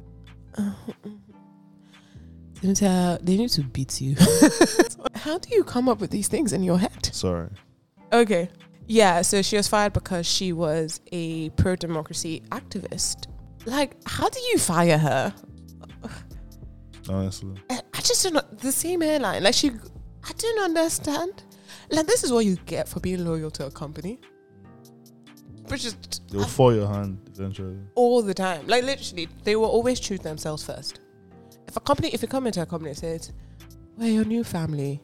They 2.62 3.36
need 3.36 3.48
to 3.50 3.62
beat 3.62 4.00
you. 4.00 4.16
How 5.14 5.38
do 5.38 5.54
you 5.54 5.64
come 5.64 5.88
up 5.88 6.00
with 6.00 6.10
these 6.10 6.28
things 6.28 6.52
in 6.52 6.62
your 6.62 6.78
head? 6.78 7.06
Sorry. 7.12 7.48
Okay. 8.12 8.48
Yeah, 8.86 9.22
so 9.22 9.42
she 9.42 9.56
was 9.56 9.68
fired 9.68 9.92
because 9.92 10.26
she 10.26 10.52
was 10.52 11.00
a 11.12 11.50
pro 11.50 11.76
democracy 11.76 12.42
activist. 12.50 13.26
Like, 13.64 13.96
how 14.06 14.28
do 14.28 14.40
you 14.40 14.58
fire 14.58 14.98
her? 14.98 15.34
Honestly. 17.08 17.54
I 17.70 17.80
I 17.94 18.00
just 18.00 18.22
don't 18.24 18.34
know. 18.34 18.42
The 18.58 18.72
same 18.72 19.02
airline. 19.02 19.44
Like, 19.44 19.54
she, 19.54 19.70
I 19.70 20.32
don't 20.36 20.64
understand. 20.64 21.44
Like, 21.90 22.06
this 22.06 22.24
is 22.24 22.32
what 22.32 22.44
you 22.44 22.56
get 22.66 22.88
for 22.88 23.00
being 23.00 23.24
loyal 23.24 23.50
to 23.52 23.66
a 23.66 23.70
company. 23.70 24.20
But 25.72 25.80
just 25.80 26.28
They 26.30 26.36
will 26.36 26.44
fall 26.44 26.74
your 26.74 26.86
hand 26.86 27.18
eventually. 27.34 27.78
all 27.94 28.20
the 28.20 28.34
time. 28.34 28.66
Like, 28.66 28.84
literally, 28.84 29.26
they 29.42 29.56
will 29.56 29.70
always 29.70 29.98
choose 30.00 30.20
themselves 30.20 30.62
first. 30.62 31.00
If 31.66 31.78
a 31.78 31.80
company, 31.80 32.10
if 32.12 32.20
you 32.20 32.28
come 32.28 32.46
into 32.46 32.60
a 32.60 32.66
company 32.66 32.90
and 32.90 32.98
says, 32.98 33.32
We're 33.96 34.12
your 34.12 34.26
new 34.26 34.44
family, 34.44 35.00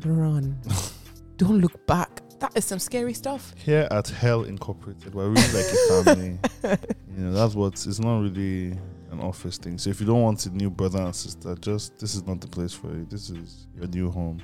run. 0.00 0.58
don't 1.36 1.60
look 1.60 1.86
back. 1.86 2.22
That 2.38 2.56
is 2.56 2.64
some 2.64 2.78
scary 2.78 3.12
stuff. 3.12 3.52
Here 3.58 3.86
at 3.90 4.08
Hell 4.08 4.44
Incorporated, 4.44 5.14
we're 5.14 5.28
really 5.28 5.52
like 5.52 5.66
a 5.66 6.02
family. 6.02 6.38
you 7.18 7.24
know, 7.24 7.32
that's 7.32 7.54
what 7.54 7.74
it's 7.74 7.98
not 7.98 8.20
really 8.20 8.78
an 9.12 9.20
office 9.20 9.58
thing. 9.58 9.76
So 9.76 9.90
if 9.90 10.00
you 10.00 10.06
don't 10.06 10.22
want 10.22 10.46
a 10.46 10.50
new 10.50 10.70
brother 10.70 11.02
and 11.02 11.14
sister, 11.14 11.54
just 11.56 11.98
this 11.98 12.14
is 12.14 12.26
not 12.26 12.40
the 12.40 12.48
place 12.48 12.72
for 12.72 12.86
you. 12.88 13.04
This 13.10 13.28
is 13.28 13.66
your 13.76 13.88
new 13.88 14.10
home. 14.10 14.40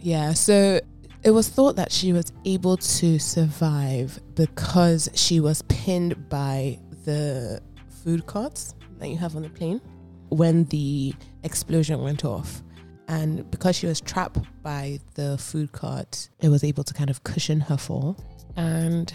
Yeah, 0.00 0.32
so 0.32 0.80
it 1.22 1.30
was 1.30 1.48
thought 1.48 1.76
that 1.76 1.90
she 1.92 2.12
was 2.12 2.32
able 2.44 2.76
to 2.76 3.18
survive 3.18 4.20
because 4.34 5.08
she 5.14 5.40
was 5.40 5.62
pinned 5.62 6.28
by 6.28 6.78
the 7.04 7.60
food 8.04 8.26
carts 8.26 8.74
that 8.98 9.08
you 9.08 9.16
have 9.16 9.36
on 9.36 9.42
the 9.42 9.48
plane 9.50 9.80
when 10.28 10.64
the 10.66 11.14
explosion 11.42 12.00
went 12.02 12.24
off. 12.24 12.62
And 13.08 13.48
because 13.50 13.76
she 13.76 13.86
was 13.86 14.00
trapped 14.00 14.38
by 14.62 14.98
the 15.14 15.38
food 15.38 15.70
cart, 15.72 16.28
it 16.40 16.48
was 16.48 16.64
able 16.64 16.82
to 16.84 16.92
kind 16.94 17.08
of 17.10 17.22
cushion 17.24 17.60
her 17.60 17.76
fall. 17.76 18.16
And 18.56 19.12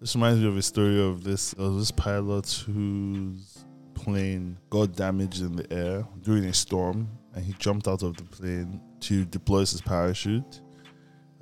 This 0.00 0.14
reminds 0.14 0.40
me 0.40 0.48
of 0.48 0.56
a 0.56 0.62
story 0.62 1.00
of 1.02 1.22
this. 1.22 1.54
Was 1.54 1.76
this 1.76 1.90
pilot 1.90 2.50
whose 2.66 3.64
plane 3.94 4.56
got 4.70 4.96
damaged 4.96 5.42
in 5.42 5.54
the 5.54 5.70
air 5.72 6.06
during 6.22 6.46
a 6.46 6.54
storm, 6.54 7.06
and 7.34 7.44
he 7.44 7.52
jumped 7.58 7.86
out 7.86 8.02
of 8.02 8.16
the 8.16 8.24
plane 8.24 8.80
to 9.00 9.26
deploy 9.26 9.60
his 9.60 9.82
parachute, 9.82 10.62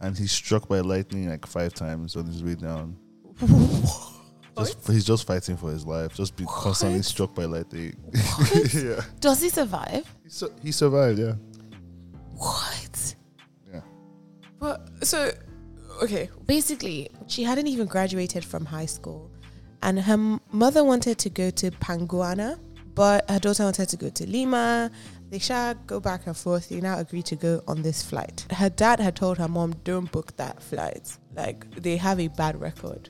and 0.00 0.18
he's 0.18 0.32
struck 0.32 0.68
by 0.68 0.80
lightning 0.80 1.30
like 1.30 1.46
five 1.46 1.72
times 1.72 2.16
on 2.16 2.26
his 2.26 2.42
way 2.42 2.56
down. 2.56 2.96
Just, 3.40 4.88
he's 4.88 5.04
just 5.04 5.24
fighting 5.26 5.56
for 5.56 5.70
his 5.70 5.86
life, 5.86 6.14
just 6.14 6.36
be 6.36 6.44
constantly 6.48 7.02
struck 7.02 7.32
by 7.34 7.44
lightning. 7.44 7.94
What? 8.10 8.74
yeah, 8.74 9.00
Does 9.20 9.40
he 9.40 9.50
survive? 9.50 10.12
he, 10.24 10.30
su- 10.30 10.52
he 10.62 10.72
survived. 10.72 11.20
Yeah, 11.20 11.34
What? 12.34 13.14
yeah. 13.72 13.80
But 14.58 14.88
so, 15.06 15.30
okay, 16.02 16.28
basically, 16.46 17.08
she 17.28 17.44
hadn't 17.44 17.68
even 17.68 17.86
graduated 17.86 18.44
from 18.44 18.64
high 18.64 18.86
school, 18.86 19.30
and 19.82 20.00
her 20.00 20.14
m- 20.14 20.40
mother 20.50 20.82
wanted 20.82 21.18
to 21.18 21.30
go 21.30 21.50
to 21.50 21.70
Panguana, 21.70 22.58
but 22.96 23.30
her 23.30 23.38
daughter 23.38 23.62
wanted 23.62 23.88
to 23.90 23.96
go 23.96 24.08
to 24.08 24.26
Lima. 24.28 24.90
They 25.30 25.38
shall 25.38 25.74
go 25.86 26.00
back 26.00 26.26
and 26.26 26.36
forth. 26.36 26.70
They 26.70 26.80
now 26.80 26.98
agreed 26.98 27.26
to 27.26 27.36
go 27.36 27.62
on 27.68 27.82
this 27.82 28.02
flight. 28.02 28.44
Her 28.50 28.70
dad 28.70 28.98
had 28.98 29.14
told 29.14 29.38
her 29.38 29.46
mom, 29.46 29.74
"Don't 29.84 30.10
book 30.10 30.34
that 30.36 30.60
flight. 30.62 31.16
Like 31.36 31.70
they 31.76 31.96
have 31.98 32.18
a 32.18 32.26
bad 32.28 32.60
record. 32.60 33.08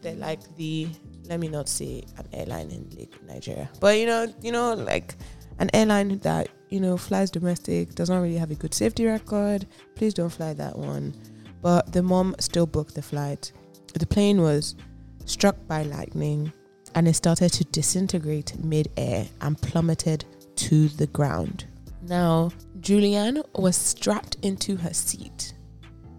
They're 0.00 0.14
like 0.14 0.40
the 0.56 0.88
let 1.28 1.40
me 1.40 1.48
not 1.48 1.68
say 1.68 2.04
an 2.16 2.26
airline 2.32 2.70
in 2.70 2.88
Lake 2.96 3.12
Nigeria, 3.26 3.68
but 3.80 3.98
you 3.98 4.06
know, 4.06 4.32
you 4.40 4.52
know, 4.52 4.74
like 4.74 5.16
an 5.58 5.70
airline 5.74 6.18
that 6.20 6.48
you 6.70 6.80
know 6.80 6.96
flies 6.96 7.30
domestic 7.30 7.94
does 7.94 8.08
not 8.10 8.18
really 8.18 8.36
have 8.36 8.50
a 8.50 8.54
good 8.54 8.74
safety 8.74 9.04
record. 9.06 9.66
Please 9.94 10.14
don't 10.14 10.30
fly 10.30 10.54
that 10.54 10.76
one. 10.76 11.14
But 11.60 11.92
the 11.92 12.02
mom 12.02 12.36
still 12.38 12.66
booked 12.66 12.94
the 12.94 13.02
flight. 13.02 13.52
The 13.94 14.06
plane 14.06 14.40
was 14.40 14.76
struck 15.24 15.56
by 15.66 15.82
lightning 15.82 16.52
and 16.94 17.06
it 17.08 17.14
started 17.14 17.52
to 17.52 17.64
disintegrate 17.64 18.56
mid-air 18.64 19.26
and 19.40 19.60
plummeted 19.60 20.24
to 20.56 20.88
the 20.88 21.06
ground. 21.08 21.66
Now, 22.02 22.50
Julianne 22.80 23.44
was 23.54 23.76
strapped 23.76 24.36
into 24.42 24.76
her 24.76 24.94
seat. 24.94 25.54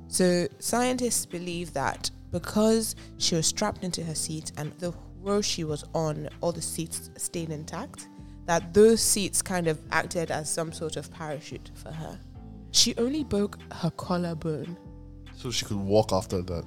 So, 0.08 0.48
scientists 0.60 1.26
believe 1.26 1.74
that 1.74 2.12
because 2.32 2.96
she 3.18 3.36
was 3.36 3.48
strapped 3.48 3.84
into 3.84 4.04
her 4.04 4.15
seat 4.15 4.52
and 4.58 4.72
the 4.80 4.94
row 5.22 5.42
she 5.42 5.63
was 5.63 5.84
on, 5.94 6.30
all 6.42 6.52
the 6.52 6.62
seats 6.62 7.10
stayed 7.18 7.50
intact, 7.50 8.08
that 8.46 8.74
those 8.74 9.02
seats 9.02 9.42
kind 9.42 9.68
of 9.68 9.80
acted 9.92 10.32
as 10.32 10.50
some 10.50 10.72
sort 10.72 10.98
of 10.98 11.12
parachute 11.12 11.72
for 11.76 11.92
her. 11.92 12.20
She 12.72 12.96
only 12.98 13.24
broke 13.24 13.60
her 13.72 13.92
collarbone. 13.92 14.78
So 15.36 15.52
she 15.52 15.65
could 15.65 15.78
walk 15.78 16.12
after 16.12 16.42
that. 16.42 16.65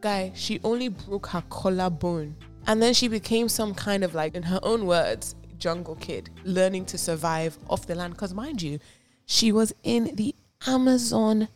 Guy, 0.00 0.32
she 0.34 0.60
only 0.64 0.88
broke 0.88 1.26
her 1.28 1.42
collarbone. 1.48 2.36
And 2.66 2.82
then 2.82 2.94
she 2.94 3.08
became 3.08 3.48
some 3.48 3.74
kind 3.74 4.02
of 4.04 4.14
like, 4.14 4.34
in 4.34 4.42
her 4.42 4.60
own 4.62 4.86
words, 4.86 5.34
jungle 5.58 5.96
kid, 5.96 6.30
learning 6.44 6.84
to 6.86 6.98
survive 6.98 7.56
off 7.70 7.86
the 7.86 7.94
land. 7.94 8.14
Because 8.14 8.34
mind 8.34 8.60
you, 8.60 8.78
she 9.24 9.52
was 9.52 9.72
in 9.82 10.14
the 10.16 10.34
Amazon 10.66 11.48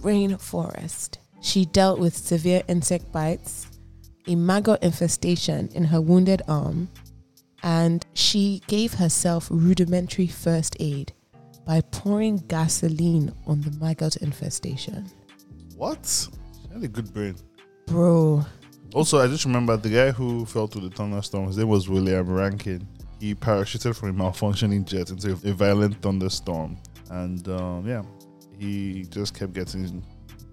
rainforest. 0.00 1.18
She 1.44 1.66
dealt 1.66 1.98
with 1.98 2.16
severe 2.16 2.62
insect 2.68 3.12
bites, 3.12 3.66
a 4.26 4.34
maggot 4.34 4.82
infestation 4.82 5.68
in 5.74 5.84
her 5.84 6.00
wounded 6.00 6.40
arm, 6.48 6.88
and 7.62 8.04
she 8.14 8.62
gave 8.66 8.94
herself 8.94 9.48
rudimentary 9.50 10.26
first 10.26 10.74
aid 10.80 11.12
by 11.66 11.82
pouring 11.82 12.38
gasoline 12.48 13.30
on 13.46 13.60
the 13.60 13.70
maggot 13.78 14.16
infestation. 14.16 15.04
What? 15.76 16.06
She 16.06 16.72
had 16.72 16.82
a 16.82 16.88
good 16.88 17.12
brain. 17.12 17.36
Bro, 17.84 18.46
Also, 18.94 19.20
I 19.20 19.26
just 19.26 19.44
remember 19.44 19.76
the 19.76 19.90
guy 19.90 20.12
who 20.12 20.46
fell 20.46 20.66
through 20.66 20.88
the 20.88 20.96
thunderstorm. 20.96 21.48
His 21.48 21.58
name 21.58 21.68
was 21.68 21.90
William 21.90 22.26
Rankin. 22.26 22.88
He 23.20 23.34
parachuted 23.34 23.94
from 23.94 24.18
a 24.18 24.24
malfunctioning 24.24 24.86
jet 24.86 25.10
into 25.10 25.32
a 25.32 25.52
violent 25.52 26.00
thunderstorm, 26.00 26.78
and 27.10 27.46
um, 27.48 27.86
yeah, 27.86 28.02
he 28.58 29.04
just 29.10 29.38
kept 29.38 29.52
getting 29.52 30.02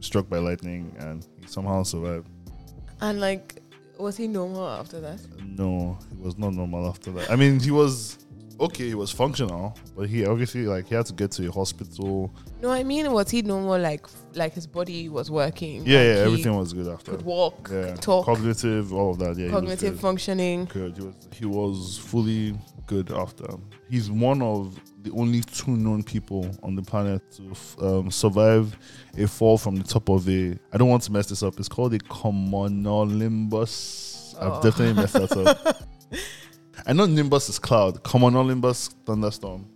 struck 0.01 0.27
by 0.29 0.37
lightning, 0.39 0.93
and 0.99 1.25
he 1.39 1.47
somehow 1.47 1.83
survived. 1.83 2.27
and 3.01 3.19
like, 3.21 3.61
was 3.97 4.17
he 4.17 4.27
normal 4.27 4.67
after 4.67 4.99
that? 4.99 5.19
No, 5.45 5.97
he 6.15 6.21
was 6.21 6.37
not 6.37 6.53
normal 6.53 6.87
after 6.87 7.11
that. 7.11 7.31
I 7.31 7.35
mean, 7.35 7.59
he 7.59 7.71
was 7.71 8.17
okay. 8.59 8.87
He 8.89 8.95
was 8.95 9.11
functional, 9.11 9.75
but 9.95 10.07
he 10.09 10.25
obviously 10.25 10.65
like 10.65 10.87
he 10.87 10.95
had 10.95 11.05
to 11.07 11.13
get 11.13 11.31
to 11.31 11.47
a 11.47 11.51
hospital. 11.51 12.33
No, 12.61 12.69
I 12.71 12.83
mean, 12.83 13.11
was 13.11 13.29
he 13.31 13.41
normal? 13.41 13.79
Like, 13.79 14.05
like 14.35 14.53
his 14.53 14.67
body 14.67 15.09
was 15.09 15.29
working. 15.31 15.77
Yeah, 15.85 15.97
like 15.99 16.05
yeah, 16.07 16.23
everything 16.25 16.55
was 16.57 16.73
good 16.73 16.87
after. 16.87 17.11
could 17.11 17.23
walk, 17.23 17.69
Yeah, 17.71 17.95
talk, 17.95 18.25
cognitive, 18.25 18.93
all 18.93 19.11
of 19.11 19.19
that. 19.19 19.35
Yeah, 19.35 19.35
he 19.35 19.43
was 19.45 19.51
cognitive 19.53 19.99
functioning. 19.99 20.65
good. 20.65 20.97
He 20.97 21.03
was, 21.03 21.15
he 21.33 21.45
was 21.45 21.97
fully 21.97 22.57
good 22.87 23.11
after. 23.11 23.47
He's 23.89 24.09
one 24.11 24.41
of 24.41 24.79
the 25.03 25.11
only 25.11 25.41
two 25.41 25.71
known 25.71 26.03
people 26.03 26.49
on 26.63 26.75
the 26.75 26.81
planet 26.81 27.21
to 27.31 27.51
f- 27.51 27.75
um, 27.81 28.09
survive 28.11 28.77
a 29.17 29.27
fall 29.27 29.57
from 29.57 29.75
the 29.75 29.83
top 29.83 30.09
of 30.09 30.27
a. 30.29 30.57
I 30.71 30.77
don't 30.77 30.89
want 30.89 31.03
to 31.03 31.11
mess 31.11 31.27
this 31.27 31.43
up. 31.43 31.59
It's 31.59 31.69
called 31.69 31.93
a 31.93 31.99
cumulonimbus. 31.99 34.35
I've 34.39 34.53
Oh. 34.53 34.61
definitely 34.61 34.93
messed 34.93 35.13
that 35.13 35.31
up. 35.37 35.83
I 36.87 36.93
know 36.93 37.05
nimbus 37.05 37.49
is 37.49 37.59
cloud. 37.59 38.03
Cumulonimbus 38.03 38.93
thunderstorm. 39.05 39.67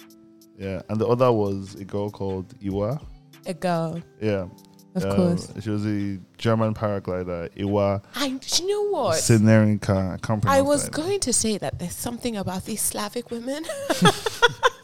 Yeah, 0.57 0.81
and 0.89 0.99
the 0.99 1.07
other 1.07 1.31
was 1.31 1.75
a 1.75 1.83
girl 1.85 2.09
called 2.09 2.53
Ewa. 2.61 2.99
A 3.45 3.53
girl, 3.53 4.01
Yeah, 4.21 4.47
of 4.95 5.05
um, 5.05 5.15
course. 5.15 5.51
She 5.61 5.69
was 5.69 5.85
a 5.85 6.17
German 6.37 6.73
paraglider. 6.73 7.49
Ewa 7.55 8.01
I, 8.15 8.25
you 8.27 8.67
know 8.67 8.89
what? 8.89 9.17
Sinerinka. 9.17 10.45
I 10.47 10.57
I 10.57 10.61
was 10.61 10.89
going 10.89 11.19
to 11.19 11.33
say 11.33 11.57
that 11.59 11.77
there's 11.77 11.93
something 11.95 12.37
about 12.37 12.65
these 12.65 12.81
Slavic 12.81 13.29
women. 13.29 13.65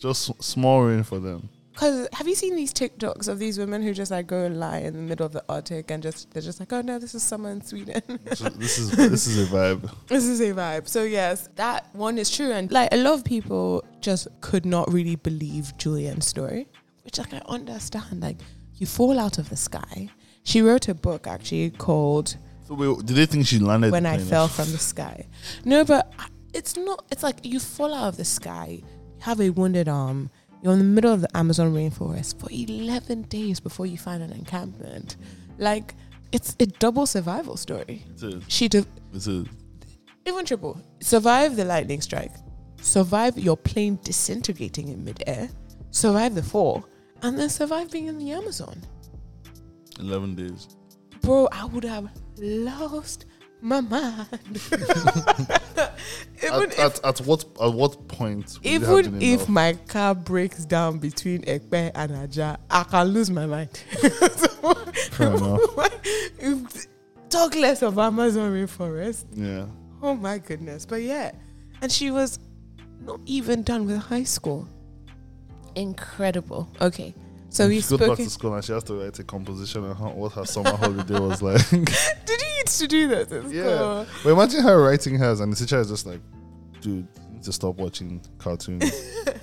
Just 0.00 0.42
small 0.42 0.82
rain 0.82 1.02
for 1.02 1.18
them. 1.18 1.48
Because 1.72 2.08
have 2.12 2.26
you 2.28 2.34
seen 2.34 2.56
these 2.56 2.74
TikToks 2.74 3.28
of 3.28 3.38
these 3.38 3.56
women 3.58 3.82
who 3.82 3.94
just 3.94 4.10
like 4.10 4.26
go 4.26 4.44
and 4.44 4.58
lie 4.58 4.78
in 4.78 4.92
the 4.92 4.98
middle 5.00 5.24
of 5.24 5.32
the 5.32 5.42
Arctic 5.48 5.90
and 5.90 6.02
just 6.02 6.30
they're 6.32 6.42
just 6.42 6.58
like, 6.60 6.72
oh 6.72 6.80
no, 6.82 6.98
this 6.98 7.14
is 7.14 7.22
summer 7.22 7.50
in 7.50 7.62
Sweden. 7.62 8.02
This 8.58 8.78
is 8.78 8.90
this 8.90 9.26
is 9.26 9.38
a 9.50 9.54
vibe. 9.54 9.90
this 10.08 10.24
is 10.26 10.40
a 10.40 10.52
vibe. 10.52 10.88
So 10.88 11.04
yes, 11.04 11.48
that 11.56 11.86
one 11.94 12.18
is 12.18 12.28
true, 12.30 12.50
and 12.52 12.70
like 12.70 12.92
a 12.92 12.96
lot 12.96 13.14
of 13.14 13.24
people 13.24 13.84
just 14.00 14.28
could 14.40 14.66
not 14.66 14.92
really 14.92 15.16
believe 15.16 15.72
Julian's 15.78 16.26
story, 16.26 16.66
which 17.04 17.18
like 17.18 17.32
I 17.32 17.40
understand. 17.46 18.20
Like 18.20 18.38
you 18.74 18.86
fall 18.86 19.18
out 19.18 19.38
of 19.38 19.48
the 19.48 19.56
sky. 19.56 20.10
She 20.42 20.60
wrote 20.62 20.88
a 20.88 20.94
book 20.94 21.26
actually 21.26 21.70
called 21.70 22.36
So 22.66 22.74
wait, 22.74 23.06
did 23.06 23.16
they 23.16 23.26
think 23.26 23.46
she 23.46 23.58
landed? 23.58 23.92
when 23.92 24.06
I 24.06 24.18
fell 24.18 24.48
from 24.48 24.70
the 24.72 24.78
sky. 24.78 25.26
No, 25.64 25.84
but 25.84 26.12
uh, 26.18 26.24
it's 26.52 26.76
not. 26.76 27.06
It's 27.10 27.22
like 27.22 27.38
you 27.44 27.58
fall 27.60 27.94
out 27.94 28.08
of 28.08 28.16
the 28.18 28.24
sky, 28.24 28.82
have 29.20 29.40
a 29.40 29.50
wounded 29.50 29.88
arm, 29.88 30.30
you're 30.62 30.72
in 30.72 30.78
the 30.78 30.84
middle 30.84 31.12
of 31.12 31.20
the 31.20 31.36
Amazon 31.36 31.72
rainforest 31.72 32.38
for 32.38 32.48
11 32.50 33.22
days 33.22 33.60
before 33.60 33.86
you 33.86 33.96
find 33.96 34.22
an 34.22 34.32
encampment. 34.32 35.16
Like, 35.58 35.94
it's 36.32 36.56
a 36.60 36.66
double 36.66 37.06
survival 37.06 37.56
story. 37.56 38.04
Is. 38.16 38.42
She 38.48 38.68
did. 38.68 38.86
A 39.14 39.44
even 40.26 40.44
triple. 40.44 40.80
Survive 41.00 41.56
the 41.56 41.64
lightning 41.64 42.00
strike, 42.00 42.32
survive 42.80 43.38
your 43.38 43.56
plane 43.56 43.98
disintegrating 44.04 44.88
in 44.88 45.04
midair, 45.04 45.48
survive 45.90 46.34
the 46.34 46.42
fall, 46.42 46.84
and 47.22 47.38
then 47.38 47.48
survive 47.48 47.90
being 47.90 48.06
in 48.06 48.18
the 48.18 48.30
Amazon. 48.32 48.80
Eleven 49.98 50.34
days. 50.34 50.68
Bro, 51.22 51.48
I 51.52 51.64
would 51.66 51.84
have 51.84 52.08
lost 52.38 53.26
my 53.62 53.80
mind. 53.80 54.28
even 56.42 56.70
At, 56.72 56.78
at, 56.78 57.04
at 57.04 57.18
what 57.20 57.44
at 57.60 57.72
what 57.72 58.08
point? 58.08 58.58
would 58.62 58.64
you 58.64 58.80
have 58.80 59.06
Even 59.06 59.22
if 59.22 59.48
my 59.48 59.74
car 59.88 60.14
breaks 60.14 60.64
down 60.64 60.98
between 60.98 61.42
Ekpe 61.42 61.90
and 61.94 62.12
Aja, 62.12 62.56
I 62.70 62.82
can 62.84 63.06
lose 63.08 63.30
my 63.30 63.46
mind. 63.46 63.82
So, 64.60 64.78
if- 66.38 66.86
talk 67.28 67.54
less 67.54 67.82
of 67.82 67.98
Amazon 67.98 68.52
rainforest. 68.52 69.24
yeah, 69.34 69.66
Oh 70.02 70.14
my 70.14 70.38
goodness. 70.38 70.84
But 70.86 71.02
yeah. 71.02 71.32
And 71.82 71.90
she 71.90 72.10
was 72.10 72.38
not 73.00 73.20
even 73.26 73.62
done 73.62 73.86
with 73.86 73.96
high 73.98 74.24
school. 74.24 74.68
Incredible. 75.74 76.68
Okay. 76.80 77.14
So 77.50 77.68
we 77.68 77.80
she 77.80 77.96
goes 77.96 78.08
back 78.08 78.16
to 78.16 78.30
school 78.30 78.54
and 78.54 78.64
she 78.64 78.72
has 78.72 78.84
to 78.84 78.94
write 78.94 79.18
a 79.18 79.24
composition 79.24 79.84
on 79.84 79.96
how, 79.96 80.10
what 80.10 80.32
her 80.32 80.44
summer 80.46 80.70
holiday 80.70 81.18
was 81.18 81.42
like. 81.48 81.68
Did 81.70 81.88
you 82.40 82.46
used 82.64 82.78
to 82.80 82.86
do 82.86 83.08
that 83.08 83.32
at 83.32 83.50
Yeah. 83.50 83.64
school? 84.04 84.06
but 84.24 84.30
imagine 84.30 84.62
her 84.62 84.80
writing 84.82 85.16
hers, 85.16 85.40
and 85.40 85.52
the 85.52 85.56
teacher 85.56 85.80
is 85.80 85.88
just 85.88 86.06
like, 86.06 86.20
"Dude, 86.80 87.06
to 87.42 87.52
stop 87.52 87.76
watching 87.76 88.20
cartoons." 88.38 88.90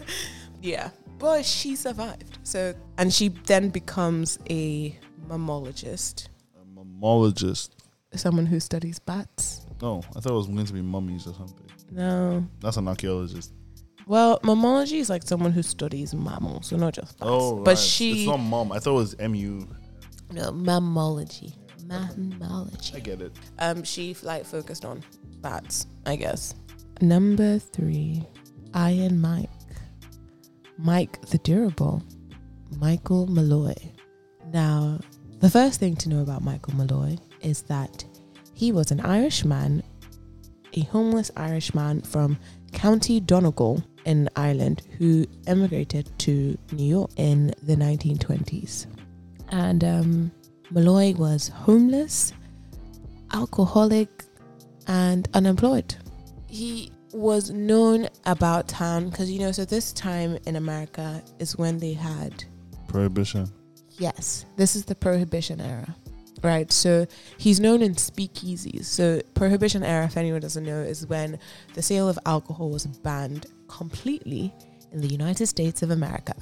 Yeah. 0.62 0.90
But 1.20 1.46
she 1.46 1.76
survived. 1.76 2.40
So 2.44 2.74
and 2.98 3.14
she 3.14 3.30
then 3.30 3.70
becomes 3.70 4.40
a 4.50 4.98
mammalogist. 5.28 6.30
a 6.56 6.80
mammalogist. 6.80 7.70
Someone 8.16 8.46
who 8.48 8.60
studies 8.60 8.98
bats. 9.00 9.66
No, 9.82 10.02
I 10.16 10.20
thought 10.20 10.32
it 10.32 10.36
was 10.36 10.48
going 10.48 10.66
to 10.66 10.74
be 10.74 10.82
mummies 10.82 11.28
or 11.28 11.34
something. 11.36 11.68
No. 11.92 12.46
That's 12.60 12.78
an 12.78 12.88
archaeologist. 12.88 13.54
Well, 14.08 14.40
mammalogy 14.40 15.00
is 15.00 15.10
like 15.10 15.24
someone 15.24 15.52
who 15.52 15.62
studies 15.62 16.14
mammals, 16.14 16.68
so 16.68 16.78
not 16.78 16.94
just 16.94 17.18
bats. 17.20 17.30
Oh, 17.30 17.58
but 17.58 17.72
right. 17.72 17.78
she 17.78 18.12
It's 18.20 18.28
not 18.28 18.38
mum. 18.38 18.72
I 18.72 18.80
thought 18.80 18.92
it 18.92 18.96
was 18.96 19.20
mu. 19.20 19.66
no 20.32 20.52
mammalogy. 20.52 21.54
Mammalogy. 21.88 22.96
I 22.96 23.00
get 23.00 23.22
it. 23.22 23.34
Um, 23.60 23.84
she 23.84 24.16
like 24.24 24.46
focused 24.46 24.86
on 24.86 25.04
bats, 25.42 25.88
I 26.06 26.16
guess. 26.16 26.56
Number 27.02 27.60
three, 27.60 28.24
Iron 28.74 29.20
Mike, 29.20 29.50
Mike 30.78 31.22
the 31.28 31.38
Durable, 31.40 32.02
Michael 32.78 33.28
Malloy. 33.28 33.76
Now, 34.54 35.00
the 35.40 35.50
first 35.50 35.80
thing 35.80 35.96
to 35.98 36.10
know 36.10 36.22
about 36.22 36.44
Michael 36.44 36.76
Malloy 36.76 37.18
is 37.42 37.62
that 37.64 38.06
he 38.54 38.72
was 38.72 38.92
an 38.92 39.02
Irishman, 39.02 39.84
a 40.74 40.82
homeless 40.82 41.30
Irishman 41.36 42.02
from 42.02 42.38
County 42.74 43.20
Donegal 43.20 43.84
in 44.08 44.30
Ireland 44.36 44.82
who 44.98 45.26
emigrated 45.46 46.10
to 46.20 46.58
New 46.72 46.86
York 46.86 47.12
in 47.18 47.54
the 47.62 47.76
1920s. 47.76 48.88
And 49.50 49.84
um, 49.84 50.32
Malloy 50.72 51.14
was 51.14 51.50
homeless, 51.50 52.34
alcoholic, 53.34 54.24
and 54.88 55.28
unemployed. 55.34 55.94
He 56.48 56.92
was 57.12 57.52
known 57.52 58.08
about 58.26 58.70
town 58.70 59.10
because, 59.10 59.30
you 59.30 59.40
know, 59.40 59.52
so 59.52 59.66
this 59.66 59.92
time 59.92 60.38
in 60.46 60.56
America 60.56 61.22
is 61.40 61.58
when 61.58 61.78
they 61.78 61.94
had 61.94 62.46
Prohibition. 62.88 63.52
Yes, 64.00 64.46
this 64.56 64.76
is 64.76 64.86
the 64.86 64.96
prohibition 64.96 65.60
era. 65.60 65.94
Right, 66.44 66.72
so 66.72 67.08
he's 67.38 67.60
known 67.60 67.82
in 67.82 67.96
speakeasies. 67.96 68.86
So, 68.86 69.22
prohibition 69.34 69.84
era, 69.84 70.06
if 70.06 70.18
anyone 70.18 70.40
doesn't 70.40 70.64
know, 70.64 70.82
is 70.82 71.08
when 71.08 71.40
the 71.74 71.82
sale 71.82 72.08
of 72.08 72.20
alcohol 72.28 72.70
was 72.70 72.86
banned 72.86 73.48
completely 73.68 74.54
in 74.92 75.02
the 75.02 75.08
United 75.08 75.48
States 75.48 75.82
of 75.82 75.92
America. 75.92 76.34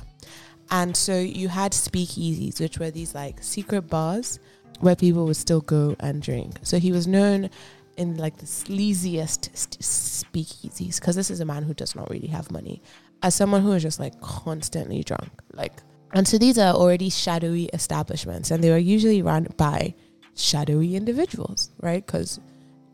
And 0.72 0.96
so 0.96 1.20
you 1.20 1.48
had 1.48 1.72
speakeasies, 1.74 2.60
which 2.60 2.80
were 2.80 2.92
these 2.92 3.14
like 3.14 3.42
secret 3.44 3.84
bars 3.84 4.40
where 4.80 4.96
people 4.96 5.26
would 5.26 5.38
still 5.38 5.62
go 5.62 5.96
and 6.00 6.22
drink. 6.22 6.58
So 6.64 6.80
he 6.80 6.92
was 6.92 7.08
known 7.08 7.50
in 7.98 8.18
like 8.18 8.38
the 8.38 8.46
sleaziest 8.46 9.56
st- 9.56 9.80
speakeasies 9.80 11.00
because 11.00 11.16
this 11.16 11.32
is 11.32 11.40
a 11.40 11.46
man 11.46 11.64
who 11.64 11.74
does 11.74 11.96
not 11.96 12.10
really 12.10 12.28
have 12.28 12.52
money 12.52 12.82
as 13.24 13.34
someone 13.36 13.62
who 13.62 13.72
is 13.72 13.84
just 13.84 14.00
like 14.00 14.20
constantly 14.22 15.04
drunk. 15.04 15.30
Like, 15.54 15.74
and 16.14 16.28
so 16.28 16.38
these 16.38 16.58
are 16.58 16.74
already 16.74 17.10
shadowy 17.10 17.66
establishments, 17.74 18.52
and 18.52 18.64
they 18.64 18.70
were 18.70 18.78
usually 18.78 19.22
run 19.22 19.48
by 19.58 19.96
shadowy 20.36 20.96
individuals, 20.96 21.72
right? 21.82 22.06
Because 22.06 22.40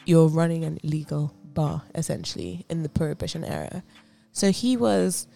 you're 0.05 0.27
running 0.27 0.63
an 0.63 0.79
illegal 0.83 1.33
bar 1.53 1.83
essentially 1.95 2.65
in 2.69 2.83
the 2.83 2.89
prohibition 2.89 3.43
era. 3.43 3.83
So 4.31 4.51
he 4.51 4.77
was 4.77 5.27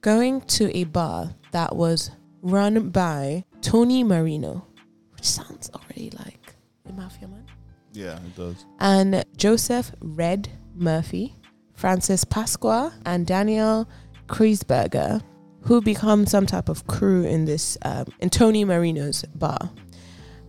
going 0.00 0.42
to 0.42 0.74
a 0.76 0.84
bar 0.84 1.34
that 1.52 1.74
was 1.74 2.10
run 2.42 2.90
by 2.90 3.44
Tony 3.60 4.04
Marino, 4.04 4.66
which 5.12 5.24
sounds 5.24 5.70
already 5.74 6.10
like 6.18 6.54
a 6.88 6.92
mafia 6.92 7.28
man. 7.28 7.44
Yeah, 7.92 8.16
it 8.16 8.36
does. 8.36 8.64
And 8.78 9.24
Joseph 9.36 9.90
Red 10.00 10.50
Murphy, 10.74 11.34
Francis 11.74 12.24
Pasqua, 12.24 12.92
and 13.04 13.26
Daniel 13.26 13.88
Kreisberger, 14.28 15.22
who 15.62 15.80
become 15.80 16.26
some 16.26 16.46
type 16.46 16.68
of 16.68 16.86
crew 16.86 17.24
in 17.24 17.44
this 17.44 17.76
um, 17.82 18.06
in 18.20 18.30
Tony 18.30 18.64
Marino's 18.64 19.24
bar. 19.34 19.70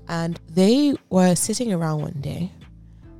And 0.07 0.39
they 0.49 0.95
were 1.09 1.35
sitting 1.35 1.73
around 1.73 2.01
one 2.01 2.21
day 2.21 2.51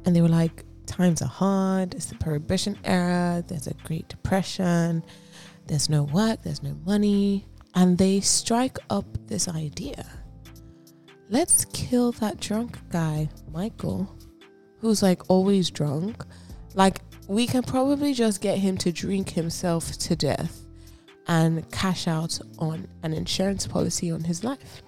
and 0.06 0.16
they 0.16 0.22
were 0.22 0.30
like, 0.30 0.64
Times 0.88 1.22
are 1.22 1.28
hard, 1.28 1.94
it's 1.94 2.06
the 2.08 2.16
prohibition 2.16 2.78
era, 2.84 3.44
there's 3.48 3.68
a 3.68 3.74
Great 3.86 4.08
Depression, 4.08 5.04
there's 5.68 5.90
no 5.90 6.04
work, 6.04 6.42
there's 6.44 6.64
no 6.64 6.76
money. 6.86 7.46
And 7.76 7.98
they 7.98 8.22
strike 8.22 8.80
up 8.90 9.06
this 9.28 9.48
idea 9.48 10.06
let's 11.30 11.66
kill 11.66 12.12
that 12.14 12.40
drunk 12.40 12.78
guy, 12.90 13.30
Michael, 13.52 14.16
who's 14.80 15.04
like 15.04 15.30
always 15.30 15.70
drunk. 15.70 16.24
Like, 16.74 17.02
we 17.28 17.48
can 17.48 17.64
probably 17.64 18.14
just 18.14 18.42
get 18.42 18.58
him 18.58 18.78
to 18.78 18.92
drink 18.92 19.32
himself 19.32 19.92
to 19.98 20.16
death 20.16 20.66
and 21.28 21.70
cash 21.72 22.08
out 22.08 22.40
on 22.60 22.88
an 23.04 23.14
insurance 23.14 23.68
policy 23.68 24.12
on 24.12 24.24
his 24.24 24.44
life. 24.44 24.82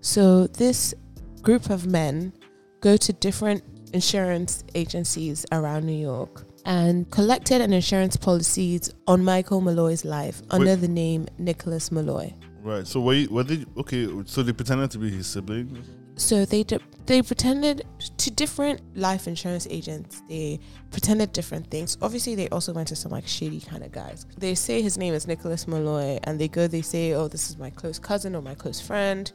So, 0.00 0.46
this 0.46 0.94
group 1.42 1.70
of 1.70 1.86
men 1.86 2.32
go 2.80 2.96
to 2.96 3.12
different 3.12 3.62
insurance 3.94 4.64
agencies 4.74 5.46
around 5.52 5.86
New 5.86 5.92
York 5.92 6.44
and 6.66 7.08
collected 7.10 7.60
an 7.60 7.72
insurance 7.72 8.16
policies 8.16 8.92
on 9.06 9.24
Michael 9.24 9.60
Malloy's 9.60 10.04
life 10.04 10.42
under 10.50 10.70
Wait. 10.70 10.80
the 10.80 10.88
name 10.88 11.26
Nicholas 11.38 11.92
Malloy. 11.92 12.34
Right. 12.62 12.86
So 12.86 13.00
were, 13.00 13.14
you, 13.14 13.28
were 13.30 13.44
they 13.44 13.64
okay? 13.76 14.08
So 14.24 14.42
they 14.42 14.52
pretended 14.52 14.90
to 14.92 14.98
be 14.98 15.10
his 15.10 15.26
sibling. 15.26 15.84
So 16.16 16.44
they 16.44 16.62
d- 16.62 16.78
they 17.06 17.20
pretended 17.20 17.84
to 18.16 18.30
different 18.30 18.80
life 18.96 19.26
insurance 19.26 19.66
agents. 19.68 20.22
They 20.28 20.60
pretended 20.90 21.32
different 21.32 21.70
things. 21.70 21.98
Obviously, 22.00 22.34
they 22.34 22.48
also 22.48 22.72
went 22.72 22.88
to 22.88 22.96
some 22.96 23.12
like 23.12 23.26
shady 23.26 23.60
kind 23.60 23.82
of 23.84 23.92
guys. 23.92 24.24
They 24.38 24.54
say 24.54 24.80
his 24.80 24.96
name 24.96 25.12
is 25.12 25.26
Nicholas 25.26 25.68
Malloy, 25.68 26.18
and 26.24 26.40
they 26.40 26.48
go. 26.48 26.66
They 26.66 26.82
say, 26.82 27.12
"Oh, 27.12 27.28
this 27.28 27.50
is 27.50 27.58
my 27.58 27.68
close 27.68 27.98
cousin 27.98 28.34
or 28.34 28.40
my 28.40 28.54
close 28.54 28.80
friend, 28.80 29.30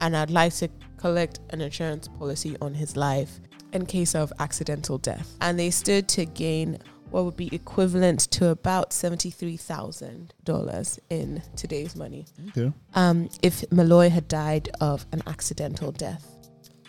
and 0.00 0.16
I'd 0.16 0.30
like 0.30 0.54
to 0.56 0.68
collect 0.96 1.40
an 1.50 1.60
insurance 1.60 2.06
policy 2.06 2.56
on 2.60 2.74
his 2.74 2.96
life 2.96 3.40
in 3.72 3.86
case 3.86 4.14
of 4.14 4.32
accidental 4.38 4.98
death." 4.98 5.36
And 5.40 5.58
they 5.58 5.70
stood 5.70 6.08
to 6.08 6.24
gain 6.26 6.78
what 7.10 7.24
would 7.24 7.36
be 7.36 7.52
equivalent 7.54 8.20
to 8.32 8.48
about 8.50 8.92
seventy 8.92 9.30
three 9.30 9.56
thousand 9.56 10.32
dollars 10.44 10.98
in 11.10 11.42
today's 11.56 11.96
money 11.96 12.24
Okay. 12.50 12.72
um, 12.94 13.28
if 13.42 13.64
Malloy 13.72 14.08
had 14.10 14.28
died 14.28 14.68
of 14.80 15.06
an 15.12 15.22
accidental 15.26 15.90
death. 15.92 16.24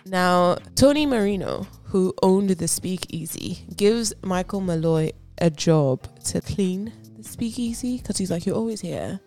Now, 0.05 0.55
Tony 0.75 1.05
Marino, 1.05 1.67
who 1.83 2.13
owned 2.23 2.49
the 2.49 2.67
speakeasy, 2.67 3.65
gives 3.75 4.13
Michael 4.23 4.61
Malloy 4.61 5.11
a 5.37 5.49
job 5.49 6.07
to 6.25 6.41
clean 6.41 6.91
the 7.17 7.23
speakeasy 7.23 7.97
because 7.97 8.17
he's 8.17 8.31
like, 8.31 8.45
You're 8.45 8.55
always 8.55 8.81
here. 8.81 9.19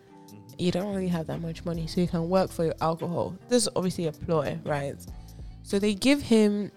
You 0.57 0.71
don't 0.71 0.93
really 0.93 1.09
have 1.09 1.27
that 1.27 1.41
much 1.41 1.65
money, 1.65 1.87
so 1.87 1.99
you 1.99 2.07
can 2.07 2.29
work 2.29 2.49
for 2.49 2.63
your 2.63 2.75
alcohol. 2.79 3.37
This 3.49 3.63
is 3.63 3.69
obviously 3.75 4.07
a 4.07 4.13
ploy, 4.13 4.57
right? 4.65 4.95
So 5.63 5.79
they 5.79 5.93
give 5.93 6.21
him 6.21 6.71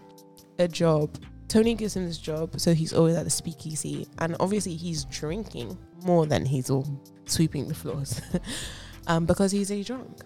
a 0.59 0.69
job. 0.69 1.17
Tony 1.49 1.75
gives 1.75 1.97
him 1.97 2.05
this 2.05 2.19
job, 2.19 2.61
so 2.61 2.75
he's 2.75 2.93
always 2.93 3.17
at 3.17 3.25
the 3.25 3.31
speakeasy, 3.31 4.07
and 4.19 4.37
obviously 4.39 4.75
he's 4.75 5.05
drinking 5.05 5.79
more 6.05 6.27
than 6.27 6.45
he's 6.45 6.69
all 6.69 6.87
sweeping 7.25 7.69
the 7.69 7.75
floors. 7.75 8.21
um, 9.07 9.25
because 9.25 9.51
he's 9.51 9.71
a 9.71 9.83
drunk. 9.83 10.19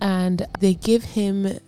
And 0.00 0.46
they 0.60 0.74
give 0.74 1.02
him 1.02 1.58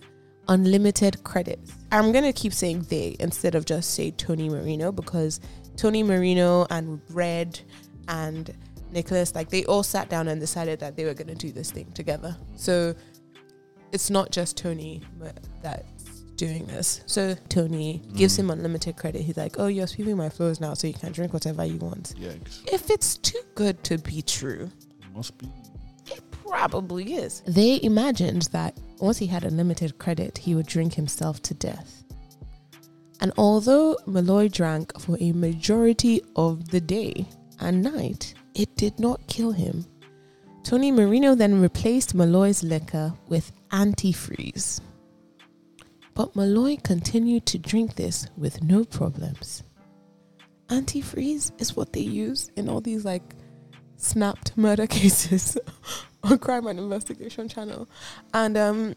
unlimited 0.47 1.23
credits. 1.23 1.73
I'm 1.91 2.11
going 2.11 2.23
to 2.23 2.33
keep 2.33 2.53
saying 2.53 2.83
they 2.89 3.15
instead 3.19 3.55
of 3.55 3.65
just 3.65 3.93
say 3.93 4.11
Tony 4.11 4.49
Marino 4.49 4.91
because 4.91 5.39
Tony 5.75 6.03
Marino 6.03 6.67
and 6.69 7.01
Red 7.09 7.59
and 8.07 8.55
Nicholas, 8.91 9.35
like 9.35 9.49
they 9.49 9.65
all 9.65 9.83
sat 9.83 10.09
down 10.09 10.27
and 10.27 10.39
decided 10.39 10.79
that 10.79 10.95
they 10.95 11.05
were 11.05 11.13
going 11.13 11.27
to 11.27 11.35
do 11.35 11.51
this 11.51 11.71
thing 11.71 11.91
together. 11.93 12.37
So 12.55 12.95
it's 13.91 14.09
not 14.09 14.31
just 14.31 14.57
Tony 14.57 15.01
that's 15.61 16.00
doing 16.45 16.65
this. 16.65 17.01
So 17.05 17.35
Tony 17.49 18.01
gives 18.19 18.33
Mm. 18.35 18.39
him 18.39 18.49
unlimited 18.55 18.93
credit. 19.01 19.21
He's 19.21 19.37
like, 19.37 19.55
oh, 19.59 19.67
you're 19.67 19.87
sweeping 19.93 20.17
my 20.17 20.29
floors 20.29 20.59
now, 20.65 20.73
so 20.73 20.87
you 20.87 20.93
can 20.93 21.11
drink 21.11 21.31
whatever 21.33 21.63
you 21.63 21.77
want. 21.77 22.05
Yikes. 22.19 22.55
If 22.77 22.89
it's 22.89 23.17
too 23.17 23.43
good 23.55 23.75
to 23.89 23.97
be 23.97 24.21
true, 24.21 24.63
It 25.05 25.15
must 25.15 25.37
be. 25.37 25.47
it 26.15 26.21
probably 26.31 27.05
is. 27.25 27.41
They 27.45 27.79
imagined 27.83 28.43
that 28.57 28.71
once 28.99 29.17
he 29.19 29.27
had 29.27 29.43
unlimited 29.43 29.97
credit, 30.03 30.37
he 30.45 30.55
would 30.55 30.65
drink 30.75 30.93
himself 30.95 31.41
to 31.43 31.53
death. 31.53 32.03
And 33.21 33.31
although 33.37 33.97
Malloy 34.07 34.47
drank 34.49 34.99
for 34.99 35.15
a 35.19 35.31
majority 35.31 36.21
of 36.35 36.69
the 36.73 36.81
day 36.81 37.27
and 37.59 37.83
night, 37.83 38.33
it 38.55 38.75
did 38.77 38.99
not 38.99 39.25
kill 39.27 39.51
him. 39.51 39.85
Tony 40.63 40.91
Marino 40.91 41.35
then 41.35 41.61
replaced 41.61 42.15
Malloy's 42.15 42.63
liquor 42.63 43.13
with 43.29 43.51
antifreeze. 43.71 44.79
But 46.21 46.35
Malloy 46.35 46.77
continued 46.83 47.47
to 47.47 47.57
drink 47.57 47.95
this 47.95 48.27
with 48.37 48.61
no 48.61 48.85
problems. 48.85 49.63
Antifreeze 50.67 51.51
is 51.59 51.75
what 51.75 51.93
they 51.93 52.01
use 52.01 52.51
in 52.55 52.69
all 52.69 52.79
these 52.79 53.03
like 53.03 53.23
snapped 53.97 54.55
murder 54.55 54.85
cases 54.99 55.57
on 56.21 56.37
Crime 56.37 56.67
and 56.67 56.77
Investigation 56.77 57.49
Channel. 57.49 57.89
And 58.35 58.55
um, 58.55 58.93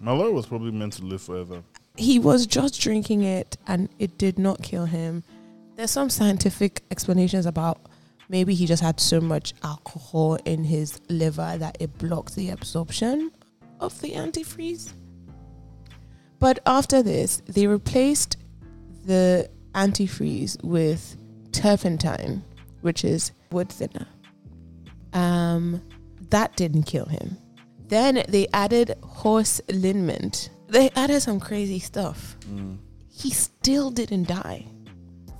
Malloy 0.00 0.30
was 0.30 0.46
probably 0.46 0.70
meant 0.70 0.94
to 0.94 1.02
live 1.04 1.20
forever. 1.20 1.62
he 1.98 2.18
was 2.18 2.46
just 2.46 2.80
drinking 2.80 3.24
it 3.24 3.58
and 3.66 3.90
it 3.98 4.16
did 4.16 4.38
not 4.38 4.62
kill 4.62 4.86
him. 4.86 5.24
There's 5.76 5.90
some 5.90 6.08
scientific 6.08 6.80
explanations 6.90 7.44
about 7.44 7.82
maybe 8.30 8.54
he 8.54 8.64
just 8.64 8.82
had 8.82 8.98
so 8.98 9.20
much 9.20 9.52
alcohol 9.62 10.36
in 10.46 10.64
his 10.64 11.02
liver 11.10 11.54
that 11.58 11.76
it 11.80 11.98
blocked 11.98 12.34
the 12.34 12.48
absorption 12.48 13.30
of 13.78 14.00
the 14.00 14.12
antifreeze. 14.12 14.94
But 16.42 16.58
after 16.66 17.04
this, 17.04 17.40
they 17.46 17.68
replaced 17.68 18.36
the 19.04 19.48
antifreeze 19.76 20.60
with 20.64 21.16
turpentine, 21.52 22.42
which 22.80 23.04
is 23.04 23.30
wood 23.52 23.68
thinner. 23.68 24.08
Um, 25.12 25.80
that 26.30 26.56
didn't 26.56 26.82
kill 26.82 27.04
him. 27.04 27.36
Then 27.86 28.24
they 28.28 28.48
added 28.52 28.96
horse 29.04 29.60
liniment. 29.68 30.50
They 30.66 30.90
added 30.96 31.22
some 31.22 31.38
crazy 31.38 31.78
stuff. 31.78 32.36
Mm. 32.50 32.78
He 33.08 33.30
still 33.30 33.92
didn't 33.92 34.26
die. 34.26 34.66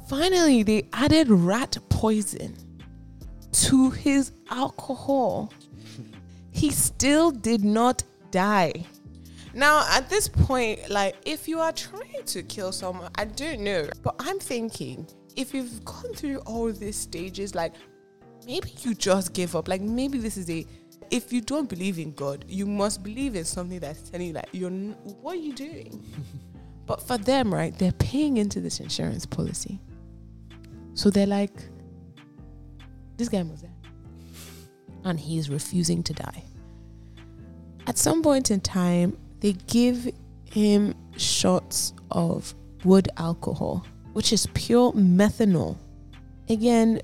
Finally, 0.06 0.62
they 0.62 0.86
added 0.92 1.28
rat 1.28 1.78
poison 1.88 2.54
to 3.50 3.90
his 3.90 4.30
alcohol. 4.50 5.52
He 6.52 6.70
still 6.70 7.32
did 7.32 7.64
not 7.64 8.04
die. 8.30 8.86
Now, 9.54 9.86
at 9.90 10.08
this 10.08 10.28
point, 10.28 10.88
like, 10.88 11.16
if 11.26 11.46
you 11.46 11.60
are 11.60 11.72
trying 11.72 12.24
to 12.24 12.42
kill 12.42 12.72
someone, 12.72 13.10
I 13.16 13.26
don't 13.26 13.60
know, 13.60 13.88
but 14.02 14.14
I'm 14.18 14.38
thinking 14.38 15.06
if 15.36 15.52
you've 15.52 15.84
gone 15.84 16.14
through 16.14 16.38
all 16.38 16.72
these 16.72 16.96
stages, 16.96 17.54
like, 17.54 17.74
maybe 18.46 18.72
you 18.80 18.94
just 18.94 19.32
give 19.32 19.54
up. 19.54 19.68
Like, 19.68 19.80
maybe 19.80 20.18
this 20.18 20.36
is 20.36 20.48
a. 20.50 20.66
If 21.10 21.30
you 21.30 21.42
don't 21.42 21.68
believe 21.68 21.98
in 21.98 22.12
God, 22.12 22.46
you 22.48 22.64
must 22.64 23.02
believe 23.02 23.36
in 23.36 23.44
something 23.44 23.78
that's 23.78 24.08
telling 24.08 24.28
you, 24.28 24.32
like, 24.32 24.48
you're. 24.52 24.70
What 24.70 25.34
are 25.34 25.40
you 25.40 25.52
doing? 25.52 26.02
but 26.86 27.06
for 27.06 27.18
them, 27.18 27.52
right, 27.52 27.76
they're 27.78 27.92
paying 27.92 28.38
into 28.38 28.60
this 28.60 28.80
insurance 28.80 29.26
policy. 29.26 29.80
So 30.94 31.10
they're 31.10 31.26
like, 31.26 31.52
this 33.16 33.28
guy 33.28 33.42
was 33.42 33.62
there. 33.62 33.70
And 35.04 35.18
he's 35.18 35.50
refusing 35.50 36.02
to 36.04 36.12
die. 36.12 36.44
At 37.86 37.98
some 37.98 38.22
point 38.22 38.50
in 38.50 38.60
time, 38.60 39.18
they 39.42 39.54
give 39.66 40.08
him 40.44 40.94
shots 41.16 41.92
of 42.12 42.54
wood 42.84 43.08
alcohol, 43.16 43.84
which 44.12 44.32
is 44.32 44.46
pure 44.54 44.92
methanol. 44.92 45.76
Again, 46.48 47.02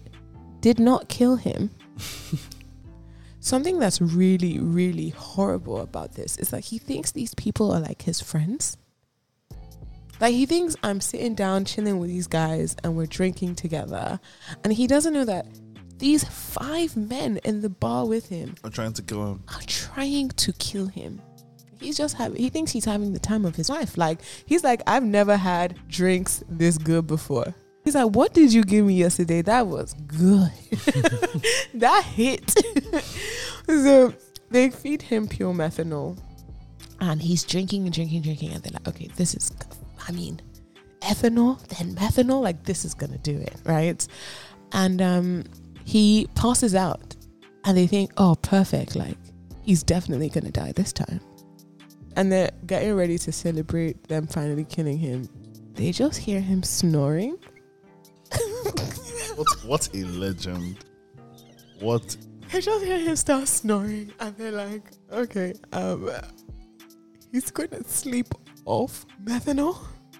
did 0.61 0.79
not 0.79 1.09
kill 1.09 1.35
him. 1.35 1.71
Something 3.41 3.81
that's 3.81 4.01
really, 4.01 4.61
really 4.61 5.09
horrible 5.11 5.81
about 5.81 6.15
this 6.15 6.37
is 6.39 6.51
that 6.51 6.67
he 6.67 6.79
thinks 6.79 7.11
these 7.11 7.35
people 7.35 7.73
are 7.73 7.81
like 7.81 8.03
his 8.03 8.21
friends. 8.21 8.77
Like 10.21 10.35
he 10.35 10.47
thinks 10.47 10.77
I'm 10.83 11.01
sitting 11.01 11.35
down 11.35 11.65
chilling 11.65 11.99
with 11.99 12.09
these 12.09 12.27
guys 12.29 12.77
and 12.85 12.97
we're 12.97 13.07
drinking 13.07 13.57
together. 13.57 14.21
And 14.63 14.73
he 14.73 14.87
doesn't 14.87 15.13
know 15.13 15.25
that 15.25 15.47
these 15.99 16.23
five 16.23 16.97
men 16.97 17.39
in 17.39 17.63
the 17.63 17.69
bar 17.69 18.07
with 18.07 18.29
him 18.29 18.55
I'm 18.63 18.71
trying 18.71 18.93
to 18.93 19.03
kill 19.03 19.33
him. 19.33 19.43
are 19.49 19.63
trying 19.67 20.29
to 20.29 20.53
kill 20.53 20.87
him. 20.87 21.21
He's 21.81 21.97
just 21.97 22.17
having 22.17 22.41
he 22.41 22.49
thinks 22.49 22.73
he's 22.73 22.85
having 22.85 23.13
the 23.13 23.19
time 23.19 23.45
of 23.45 23.57
his 23.57 23.69
life. 23.69 23.97
Like 23.97 24.21
he's 24.47 24.65
like, 24.65 24.83
I've 24.87 25.05
never 25.05 25.37
had 25.37 25.77
drinks 25.89 26.43
this 26.49 26.79
good 26.79 27.07
before. 27.07 27.55
He's 27.89 27.95
like, 27.95 28.15
What 28.15 28.35
did 28.35 28.53
you 28.53 28.65
give 28.65 28.85
me 28.85 28.93
yesterday? 28.93 29.41
That 29.41 29.67
was 29.67 29.95
good. 29.95 30.53
that 31.75 32.05
hit. 32.05 32.53
so 33.67 34.13
they 34.51 34.69
feed 34.69 35.01
him 35.01 35.27
pure 35.27 35.55
methanol. 35.55 36.19
And 37.01 37.23
he's 37.23 37.45
drinking 37.45 37.85
and 37.85 37.95
drinking 37.95 38.17
and 38.17 38.25
drinking. 38.25 38.53
And 38.53 38.63
they're 38.63 38.73
like, 38.73 38.89
Okay, 38.89 39.09
this 39.17 39.35
is, 39.35 39.53
I 40.07 40.13
mean, 40.13 40.39
ethanol, 41.01 41.67
then 41.69 41.95
methanol. 41.95 42.43
Like, 42.43 42.65
this 42.65 42.85
is 42.85 42.93
to 43.13 43.19
do 43.19 43.39
it. 43.39 43.57
Right. 43.65 44.07
And 44.73 45.01
um, 45.01 45.45
he 45.85 46.29
passes 46.35 46.75
out. 46.75 47.17
And 47.65 47.75
they 47.75 47.87
think, 47.87 48.13
Oh, 48.19 48.37
perfect. 48.43 48.97
Like, 48.97 49.17
he's 49.63 49.83
definitely 49.83 50.29
to 50.45 50.53
die 50.53 50.73
this 50.73 50.93
time. 50.93 51.21
And 52.19 52.31
they're 52.33 52.51
getting 52.67 52.95
ready 52.95 53.17
to 53.19 53.33
celebrate 53.33 54.09
them 54.09 54.27
finally 54.27 54.65
killing 54.65 54.99
him. 54.99 55.29
They 55.75 55.93
just 55.93 56.19
hear 56.19 56.41
him 56.41 56.63
snoring 56.63 57.39
what 59.39 59.65
what 59.65 59.89
a 59.95 60.05
legend. 60.05 60.85
What 61.81 62.17
They 62.51 62.61
just 62.61 62.85
hear 62.85 62.99
him 62.99 63.17
start 63.17 63.47
snoring 63.49 64.13
and 64.21 64.37
they're 64.37 64.53
like, 64.53 64.83
okay, 65.13 65.55
um 65.73 66.11
he's 67.33 67.51
gonna 67.51 67.85
sleep 67.85 68.27
off 68.65 69.07
methanol 69.25 69.79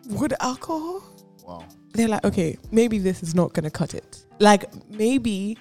with 0.09 0.35
alcohol. 0.41 1.03
wow. 1.47 1.65
They're 1.95 2.09
like, 2.09 2.25
okay, 2.25 2.57
maybe 2.71 2.99
this 2.99 3.23
is 3.23 3.35
not 3.35 3.55
gonna 3.55 3.71
cut 3.71 3.95
it. 3.95 4.25
Like 4.39 4.73
maybe 4.89 5.59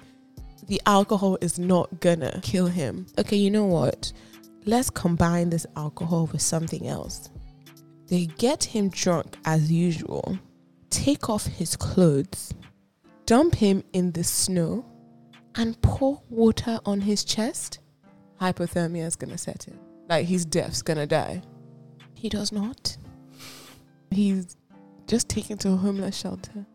the 0.68 0.80
alcohol 0.86 1.36
is 1.40 1.58
not 1.58 2.00
gonna 2.00 2.38
kill 2.42 2.66
him. 2.66 3.06
Okay, 3.18 3.36
you 3.36 3.50
know 3.50 3.64
what? 3.64 4.12
Let's 4.64 4.90
combine 4.90 5.50
this 5.50 5.66
alcohol 5.76 6.28
with 6.32 6.42
something 6.42 6.86
else. 6.86 7.30
They 8.08 8.26
get 8.26 8.64
him 8.64 8.88
drunk 8.88 9.36
as 9.44 9.70
usual, 9.70 10.38
take 10.90 11.28
off 11.28 11.46
his 11.46 11.76
clothes, 11.76 12.54
dump 13.26 13.54
him 13.54 13.84
in 13.92 14.12
the 14.12 14.24
snow, 14.24 14.84
and 15.54 15.80
pour 15.82 16.22
water 16.30 16.78
on 16.86 17.00
his 17.00 17.24
chest. 17.24 17.80
Hypothermia 18.40 19.06
is 19.06 19.16
gonna 19.16 19.38
set 19.38 19.68
in. 19.68 19.78
Like 20.08 20.26
his 20.26 20.44
death's 20.44 20.82
gonna 20.82 21.06
die. 21.06 21.42
He 22.14 22.28
does 22.28 22.52
not. 22.52 22.96
He's 24.10 24.56
just 25.06 25.28
taken 25.28 25.58
to 25.58 25.72
a 25.72 25.76
homeless 25.76 26.16
shelter. 26.16 26.66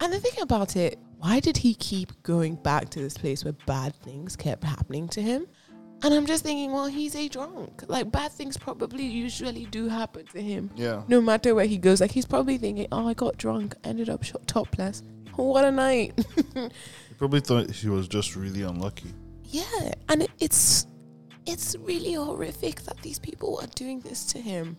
And 0.00 0.12
the 0.12 0.20
thing 0.20 0.40
about 0.40 0.76
it, 0.76 0.98
why 1.18 1.38
did 1.40 1.56
he 1.56 1.74
keep 1.74 2.22
going 2.22 2.56
back 2.56 2.88
to 2.90 3.00
this 3.00 3.16
place 3.16 3.44
where 3.44 3.52
bad 3.66 3.94
things 3.94 4.36
kept 4.36 4.64
happening 4.64 5.08
to 5.08 5.22
him? 5.22 5.46
And 6.04 6.12
I'm 6.12 6.26
just 6.26 6.42
thinking, 6.42 6.72
well, 6.72 6.86
he's 6.86 7.14
a 7.14 7.28
drunk. 7.28 7.84
Like 7.86 8.10
bad 8.10 8.32
things 8.32 8.56
probably 8.56 9.04
usually 9.04 9.66
do 9.66 9.88
happen 9.88 10.26
to 10.26 10.42
him. 10.42 10.70
Yeah. 10.74 11.02
No 11.06 11.20
matter 11.20 11.54
where 11.54 11.66
he 11.66 11.78
goes, 11.78 12.00
like 12.00 12.10
he's 12.10 12.26
probably 12.26 12.58
thinking, 12.58 12.88
"Oh, 12.90 13.06
I 13.06 13.14
got 13.14 13.36
drunk, 13.36 13.76
ended 13.84 14.08
up 14.08 14.22
shot 14.24 14.46
topless. 14.46 15.02
What 15.36 15.64
a 15.64 15.70
night!" 15.70 16.12
He 17.08 17.14
probably 17.16 17.40
thought 17.40 17.70
he 17.70 17.88
was 17.88 18.08
just 18.08 18.34
really 18.36 18.62
unlucky. 18.62 19.12
yeah, 19.44 19.92
and 20.08 20.22
it, 20.22 20.30
it's 20.40 20.86
it's 21.46 21.76
really 21.80 22.14
horrific 22.14 22.82
that 22.82 23.00
these 23.02 23.18
people 23.18 23.58
are 23.62 23.68
doing 23.74 24.00
this 24.00 24.24
to 24.32 24.38
him. 24.40 24.76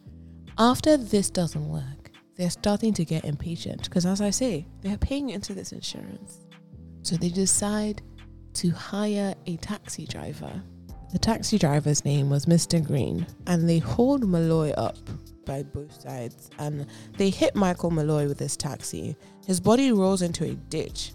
After 0.57 0.97
this 0.97 1.29
doesn't 1.29 1.67
work, 1.69 2.11
they're 2.35 2.49
starting 2.49 2.93
to 2.95 3.05
get 3.05 3.23
impatient 3.25 3.83
because, 3.83 4.05
as 4.05 4.19
I 4.21 4.29
say, 4.29 4.67
they're 4.81 4.97
paying 4.97 5.29
into 5.29 5.53
this 5.53 5.71
insurance. 5.71 6.39
So 7.01 7.15
they 7.15 7.29
decide 7.29 8.01
to 8.55 8.69
hire 8.71 9.35
a 9.47 9.57
taxi 9.57 10.05
driver. 10.05 10.61
The 11.13 11.19
taxi 11.19 11.59
driver's 11.59 12.03
name 12.03 12.31
was 12.31 12.47
Mr. 12.47 12.83
Green, 12.83 13.27
and 13.45 13.69
they 13.69 13.77
hold 13.77 14.27
Malloy 14.27 14.71
up 14.71 14.97
by 15.45 15.61
both 15.61 16.01
sides 16.01 16.49
and 16.57 16.87
they 17.17 17.29
hit 17.29 17.55
Michael 17.55 17.91
Malloy 17.91 18.27
with 18.27 18.39
this 18.39 18.57
taxi. 18.57 19.15
His 19.45 19.59
body 19.59 19.91
rolls 19.91 20.23
into 20.23 20.43
a 20.43 20.55
ditch. 20.55 21.13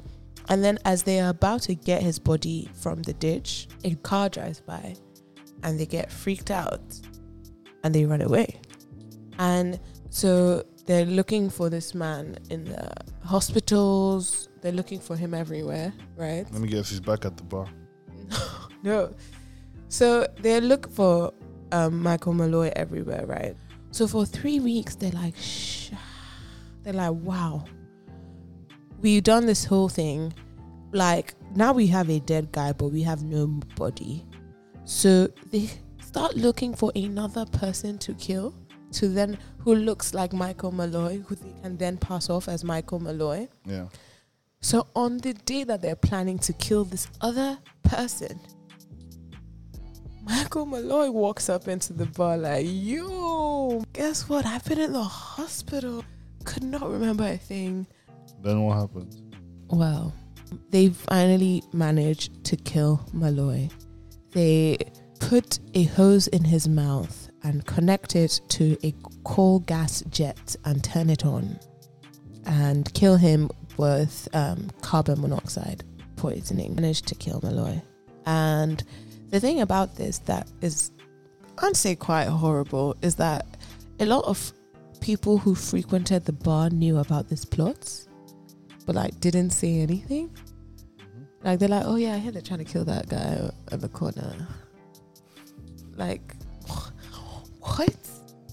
And 0.50 0.62
then, 0.62 0.78
as 0.84 1.02
they 1.02 1.18
are 1.18 1.30
about 1.30 1.62
to 1.62 1.74
get 1.74 2.00
his 2.00 2.20
body 2.20 2.70
from 2.74 3.02
the 3.02 3.12
ditch, 3.14 3.66
a 3.82 3.96
car 3.96 4.28
drives 4.28 4.61
by 4.61 4.94
and 5.64 5.80
they 5.80 5.87
get 5.87 6.12
freaked 6.12 6.52
out 6.52 6.80
and 7.82 7.92
they 7.92 8.04
run 8.04 8.22
away. 8.22 8.61
And 9.40 9.80
so 10.11 10.62
they're 10.87 11.06
looking 11.06 11.50
for 11.50 11.70
this 11.70 11.92
man 11.92 12.38
in 12.50 12.66
the 12.66 12.88
hospitals, 13.24 14.48
they're 14.62 14.70
looking 14.70 15.00
for 15.00 15.16
him 15.16 15.34
everywhere, 15.34 15.92
right? 16.16 16.46
Let 16.52 16.62
me 16.62 16.68
guess, 16.68 16.88
he's 16.88 17.00
back 17.00 17.24
at 17.24 17.37
the 17.37 17.42
bar. 17.42 17.68
no. 18.84 19.12
So 19.88 20.27
they 20.40 20.61
look 20.61 20.90
for 20.90 21.33
um, 21.72 22.03
Michael 22.03 22.35
Malloy 22.35 22.70
everywhere, 22.77 23.24
right? 23.27 23.57
So 23.90 24.07
for 24.07 24.27
three 24.27 24.61
weeks, 24.61 24.94
they're 24.94 25.11
like, 25.11 25.35
Shh. 25.37 25.90
they're 26.83 26.92
like, 26.92 27.12
wow, 27.12 27.64
we've 29.01 29.22
done 29.22 29.46
this 29.46 29.64
whole 29.64 29.88
thing. 29.88 30.33
Like 30.92 31.35
now 31.55 31.72
we 31.72 31.87
have 31.88 32.11
a 32.11 32.20
dead 32.20 32.53
guy, 32.53 32.72
but 32.72 32.88
we 32.88 33.03
have 33.03 33.22
no 33.22 33.46
body. 33.77 34.24
So 34.85 35.29
they 35.51 35.70
start 36.01 36.37
looking 36.37 36.74
for 36.74 36.92
another 36.94 37.44
person 37.46 37.98
to 37.98 38.14
kill, 38.14 38.55
to 38.92 39.09
then 39.09 39.38
who 39.59 39.74
looks 39.74 40.14
like 40.14 40.33
Michael 40.33 40.72
Malloy, 40.72 41.18
who 41.27 41.35
they 41.35 41.53
can 41.62 41.77
then 41.77 41.96
pass 41.98 42.31
off 42.31 42.48
as 42.48 42.64
Michael 42.64 43.01
Malloy. 43.01 43.48
Yeah. 43.66 43.88
So 44.61 44.87
on 44.96 45.18
the 45.18 45.35
day 45.35 45.64
that 45.64 45.83
they're 45.83 45.96
planning 45.96 46.38
to 46.40 46.53
kill 46.55 46.85
this 46.85 47.07
other 47.20 47.59
person, 47.83 48.40
Michael 50.48 50.64
Malloy 50.64 51.11
walks 51.11 51.50
up 51.50 51.68
into 51.68 51.92
the 51.92 52.06
bar 52.06 52.38
like, 52.38 52.64
yo, 52.66 53.84
guess 53.92 54.30
what? 54.30 54.46
I've 54.46 54.64
been 54.64 54.80
in 54.80 54.94
the 54.94 55.02
hospital. 55.02 56.02
Could 56.46 56.62
not 56.62 56.88
remember 56.90 57.24
a 57.24 57.37
thing. 57.37 57.87
Then 58.40 58.62
what 58.62 58.78
happened? 58.78 59.14
Well, 59.68 60.14
they 60.70 60.88
finally 60.88 61.62
managed 61.74 62.44
to 62.44 62.56
kill 62.56 63.06
Malloy. 63.12 63.68
They 64.30 64.78
put 65.20 65.58
a 65.74 65.82
hose 65.82 66.28
in 66.28 66.44
his 66.44 66.66
mouth 66.66 67.28
and 67.42 67.66
connect 67.66 68.16
it 68.16 68.40
to 68.48 68.78
a 68.82 68.94
coal 69.24 69.58
gas 69.58 70.02
jet 70.08 70.56
and 70.64 70.82
turn 70.82 71.11
it 71.11 71.26
on 71.26 71.61
and 72.46 72.90
kill 72.94 73.16
him 73.18 73.50
with 73.76 74.26
um, 74.32 74.70
carbon 74.80 75.20
monoxide 75.20 75.84
poisoning. 76.16 76.74
Managed 76.74 77.06
to 77.08 77.14
kill 77.14 77.38
Malloy. 77.42 77.82
And 78.24 78.82
the 79.30 79.40
thing 79.40 79.60
about 79.60 79.96
this 79.96 80.18
that 80.20 80.48
is, 80.60 80.90
I'd 81.58 81.76
say 81.76 81.94
quite 81.94 82.26
horrible, 82.28 82.96
is 83.02 83.14
that 83.16 83.46
a 84.00 84.06
lot 84.06 84.24
of 84.24 84.52
people 85.00 85.38
who 85.38 85.54
frequented 85.54 86.24
the 86.24 86.32
bar 86.32 86.70
knew 86.70 86.98
about 86.98 87.28
this 87.28 87.44
plot, 87.44 88.06
but 88.86 88.94
like 88.94 89.18
didn't 89.20 89.50
say 89.50 89.80
anything. 89.80 90.28
Mm-hmm. 90.28 91.22
Like 91.42 91.58
they're 91.58 91.68
like, 91.68 91.84
oh 91.86 91.96
yeah, 91.96 92.14
I 92.14 92.18
hear 92.18 92.32
they're 92.32 92.42
trying 92.42 92.64
to 92.64 92.64
kill 92.64 92.84
that 92.84 93.08
guy 93.08 93.50
in 93.70 93.80
the 93.80 93.88
corner. 93.88 94.48
Like, 95.96 96.34
what? 97.60 97.96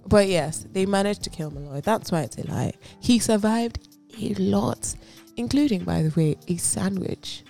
But 0.07 0.27
yes, 0.27 0.65
they 0.71 0.85
managed 0.85 1.23
to 1.23 1.29
kill 1.29 1.51
Malloy. 1.51 1.81
That's 1.81 2.11
why 2.11 2.21
it's 2.21 2.37
a 2.37 2.47
lie. 2.47 2.73
He 2.99 3.19
survived 3.19 3.87
a 4.21 4.33
lot, 4.35 4.95
including, 5.37 5.83
by 5.83 6.03
the 6.03 6.13
way, 6.19 6.37
a 6.47 6.57
sandwich 6.57 7.43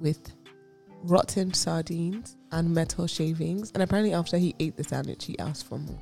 with 0.00 0.32
rotten 1.02 1.52
sardines 1.54 2.36
and 2.52 2.74
metal 2.74 3.06
shavings. 3.06 3.70
And 3.72 3.82
apparently, 3.82 4.14
after 4.14 4.38
he 4.38 4.54
ate 4.60 4.76
the 4.76 4.84
sandwich, 4.84 5.24
he 5.24 5.38
asked 5.38 5.66
for 5.66 5.78
more. 5.78 5.98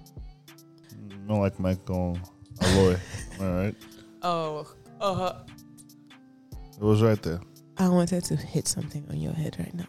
Not 1.27 1.39
like 1.39 1.59
Michael 1.59 2.19
Alloy. 2.61 2.97
All 3.41 3.53
right. 3.53 3.75
Oh, 4.23 4.67
uh 5.01 5.15
huh. 5.15 5.35
It 6.53 6.83
was 6.83 7.03
right 7.03 7.21
there. 7.23 7.41
I 7.79 7.89
wanted 7.89 8.25
to 8.25 8.37
hit 8.37 8.69
something 8.69 9.07
on 9.11 9.21
your 9.21 9.33
head 9.33 9.57
right 9.59 9.75
now. 9.75 9.87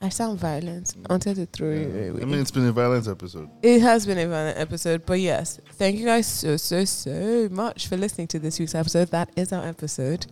I 0.00 0.10
sound 0.10 0.38
violent. 0.38 0.94
I 1.08 1.12
wanted 1.12 1.36
to 1.36 1.46
throw 1.46 1.70
you 1.70 1.88
away. 2.10 2.22
I 2.22 2.24
mean, 2.26 2.38
it's 2.38 2.50
been 2.50 2.66
a 2.66 2.72
violent 2.72 3.08
episode. 3.08 3.48
It 3.62 3.80
has 3.80 4.04
been 4.04 4.18
a 4.18 4.28
violent 4.28 4.58
episode, 4.58 5.06
but 5.06 5.18
yes, 5.18 5.58
thank 5.72 5.96
you 5.96 6.04
guys 6.04 6.26
so 6.26 6.56
so 6.58 6.84
so 6.84 7.48
much 7.50 7.88
for 7.88 7.96
listening 7.96 8.26
to 8.28 8.38
this 8.38 8.58
week's 8.58 8.74
episode. 8.74 9.08
That 9.08 9.30
is 9.34 9.52
our 9.52 9.64
episode. 9.66 10.26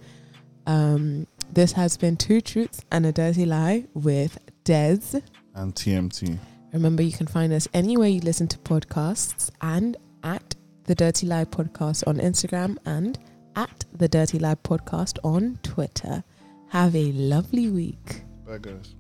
Um, 0.67 1.27
this 1.53 1.73
has 1.73 1.97
been 1.97 2.17
two 2.17 2.41
truths 2.41 2.81
and 2.91 3.05
a 3.07 3.13
dirty 3.13 3.45
lie 3.45 3.85
with 3.95 4.39
Des. 4.65 5.21
And 5.55 5.75
TMT. 5.75 6.39
Remember, 6.73 7.03
you 7.03 7.13
can 7.13 7.27
find 7.27 7.53
us 7.53 7.69
anywhere 7.75 8.09
you 8.09 8.21
listen 8.21 8.49
to 8.49 8.59
podcasts 8.59 9.51
and 9.61 9.97
at 10.23 10.55
the 10.85 10.95
Dirty 10.95 11.27
Lie 11.27 11.45
Podcast 11.45 12.07
on 12.07 12.17
Instagram 12.17 12.79
and 12.87 13.19
at 13.55 13.85
the 13.93 14.09
Dirty 14.09 14.39
Lie 14.39 14.55
Podcast 14.55 15.19
on 15.23 15.59
Twitter. 15.63 16.25
Have 16.69 16.97
a 16.97 17.13
lovely 17.13 17.69
week. 17.69 18.23
Bye, 18.47 18.59
guys. 18.59 18.95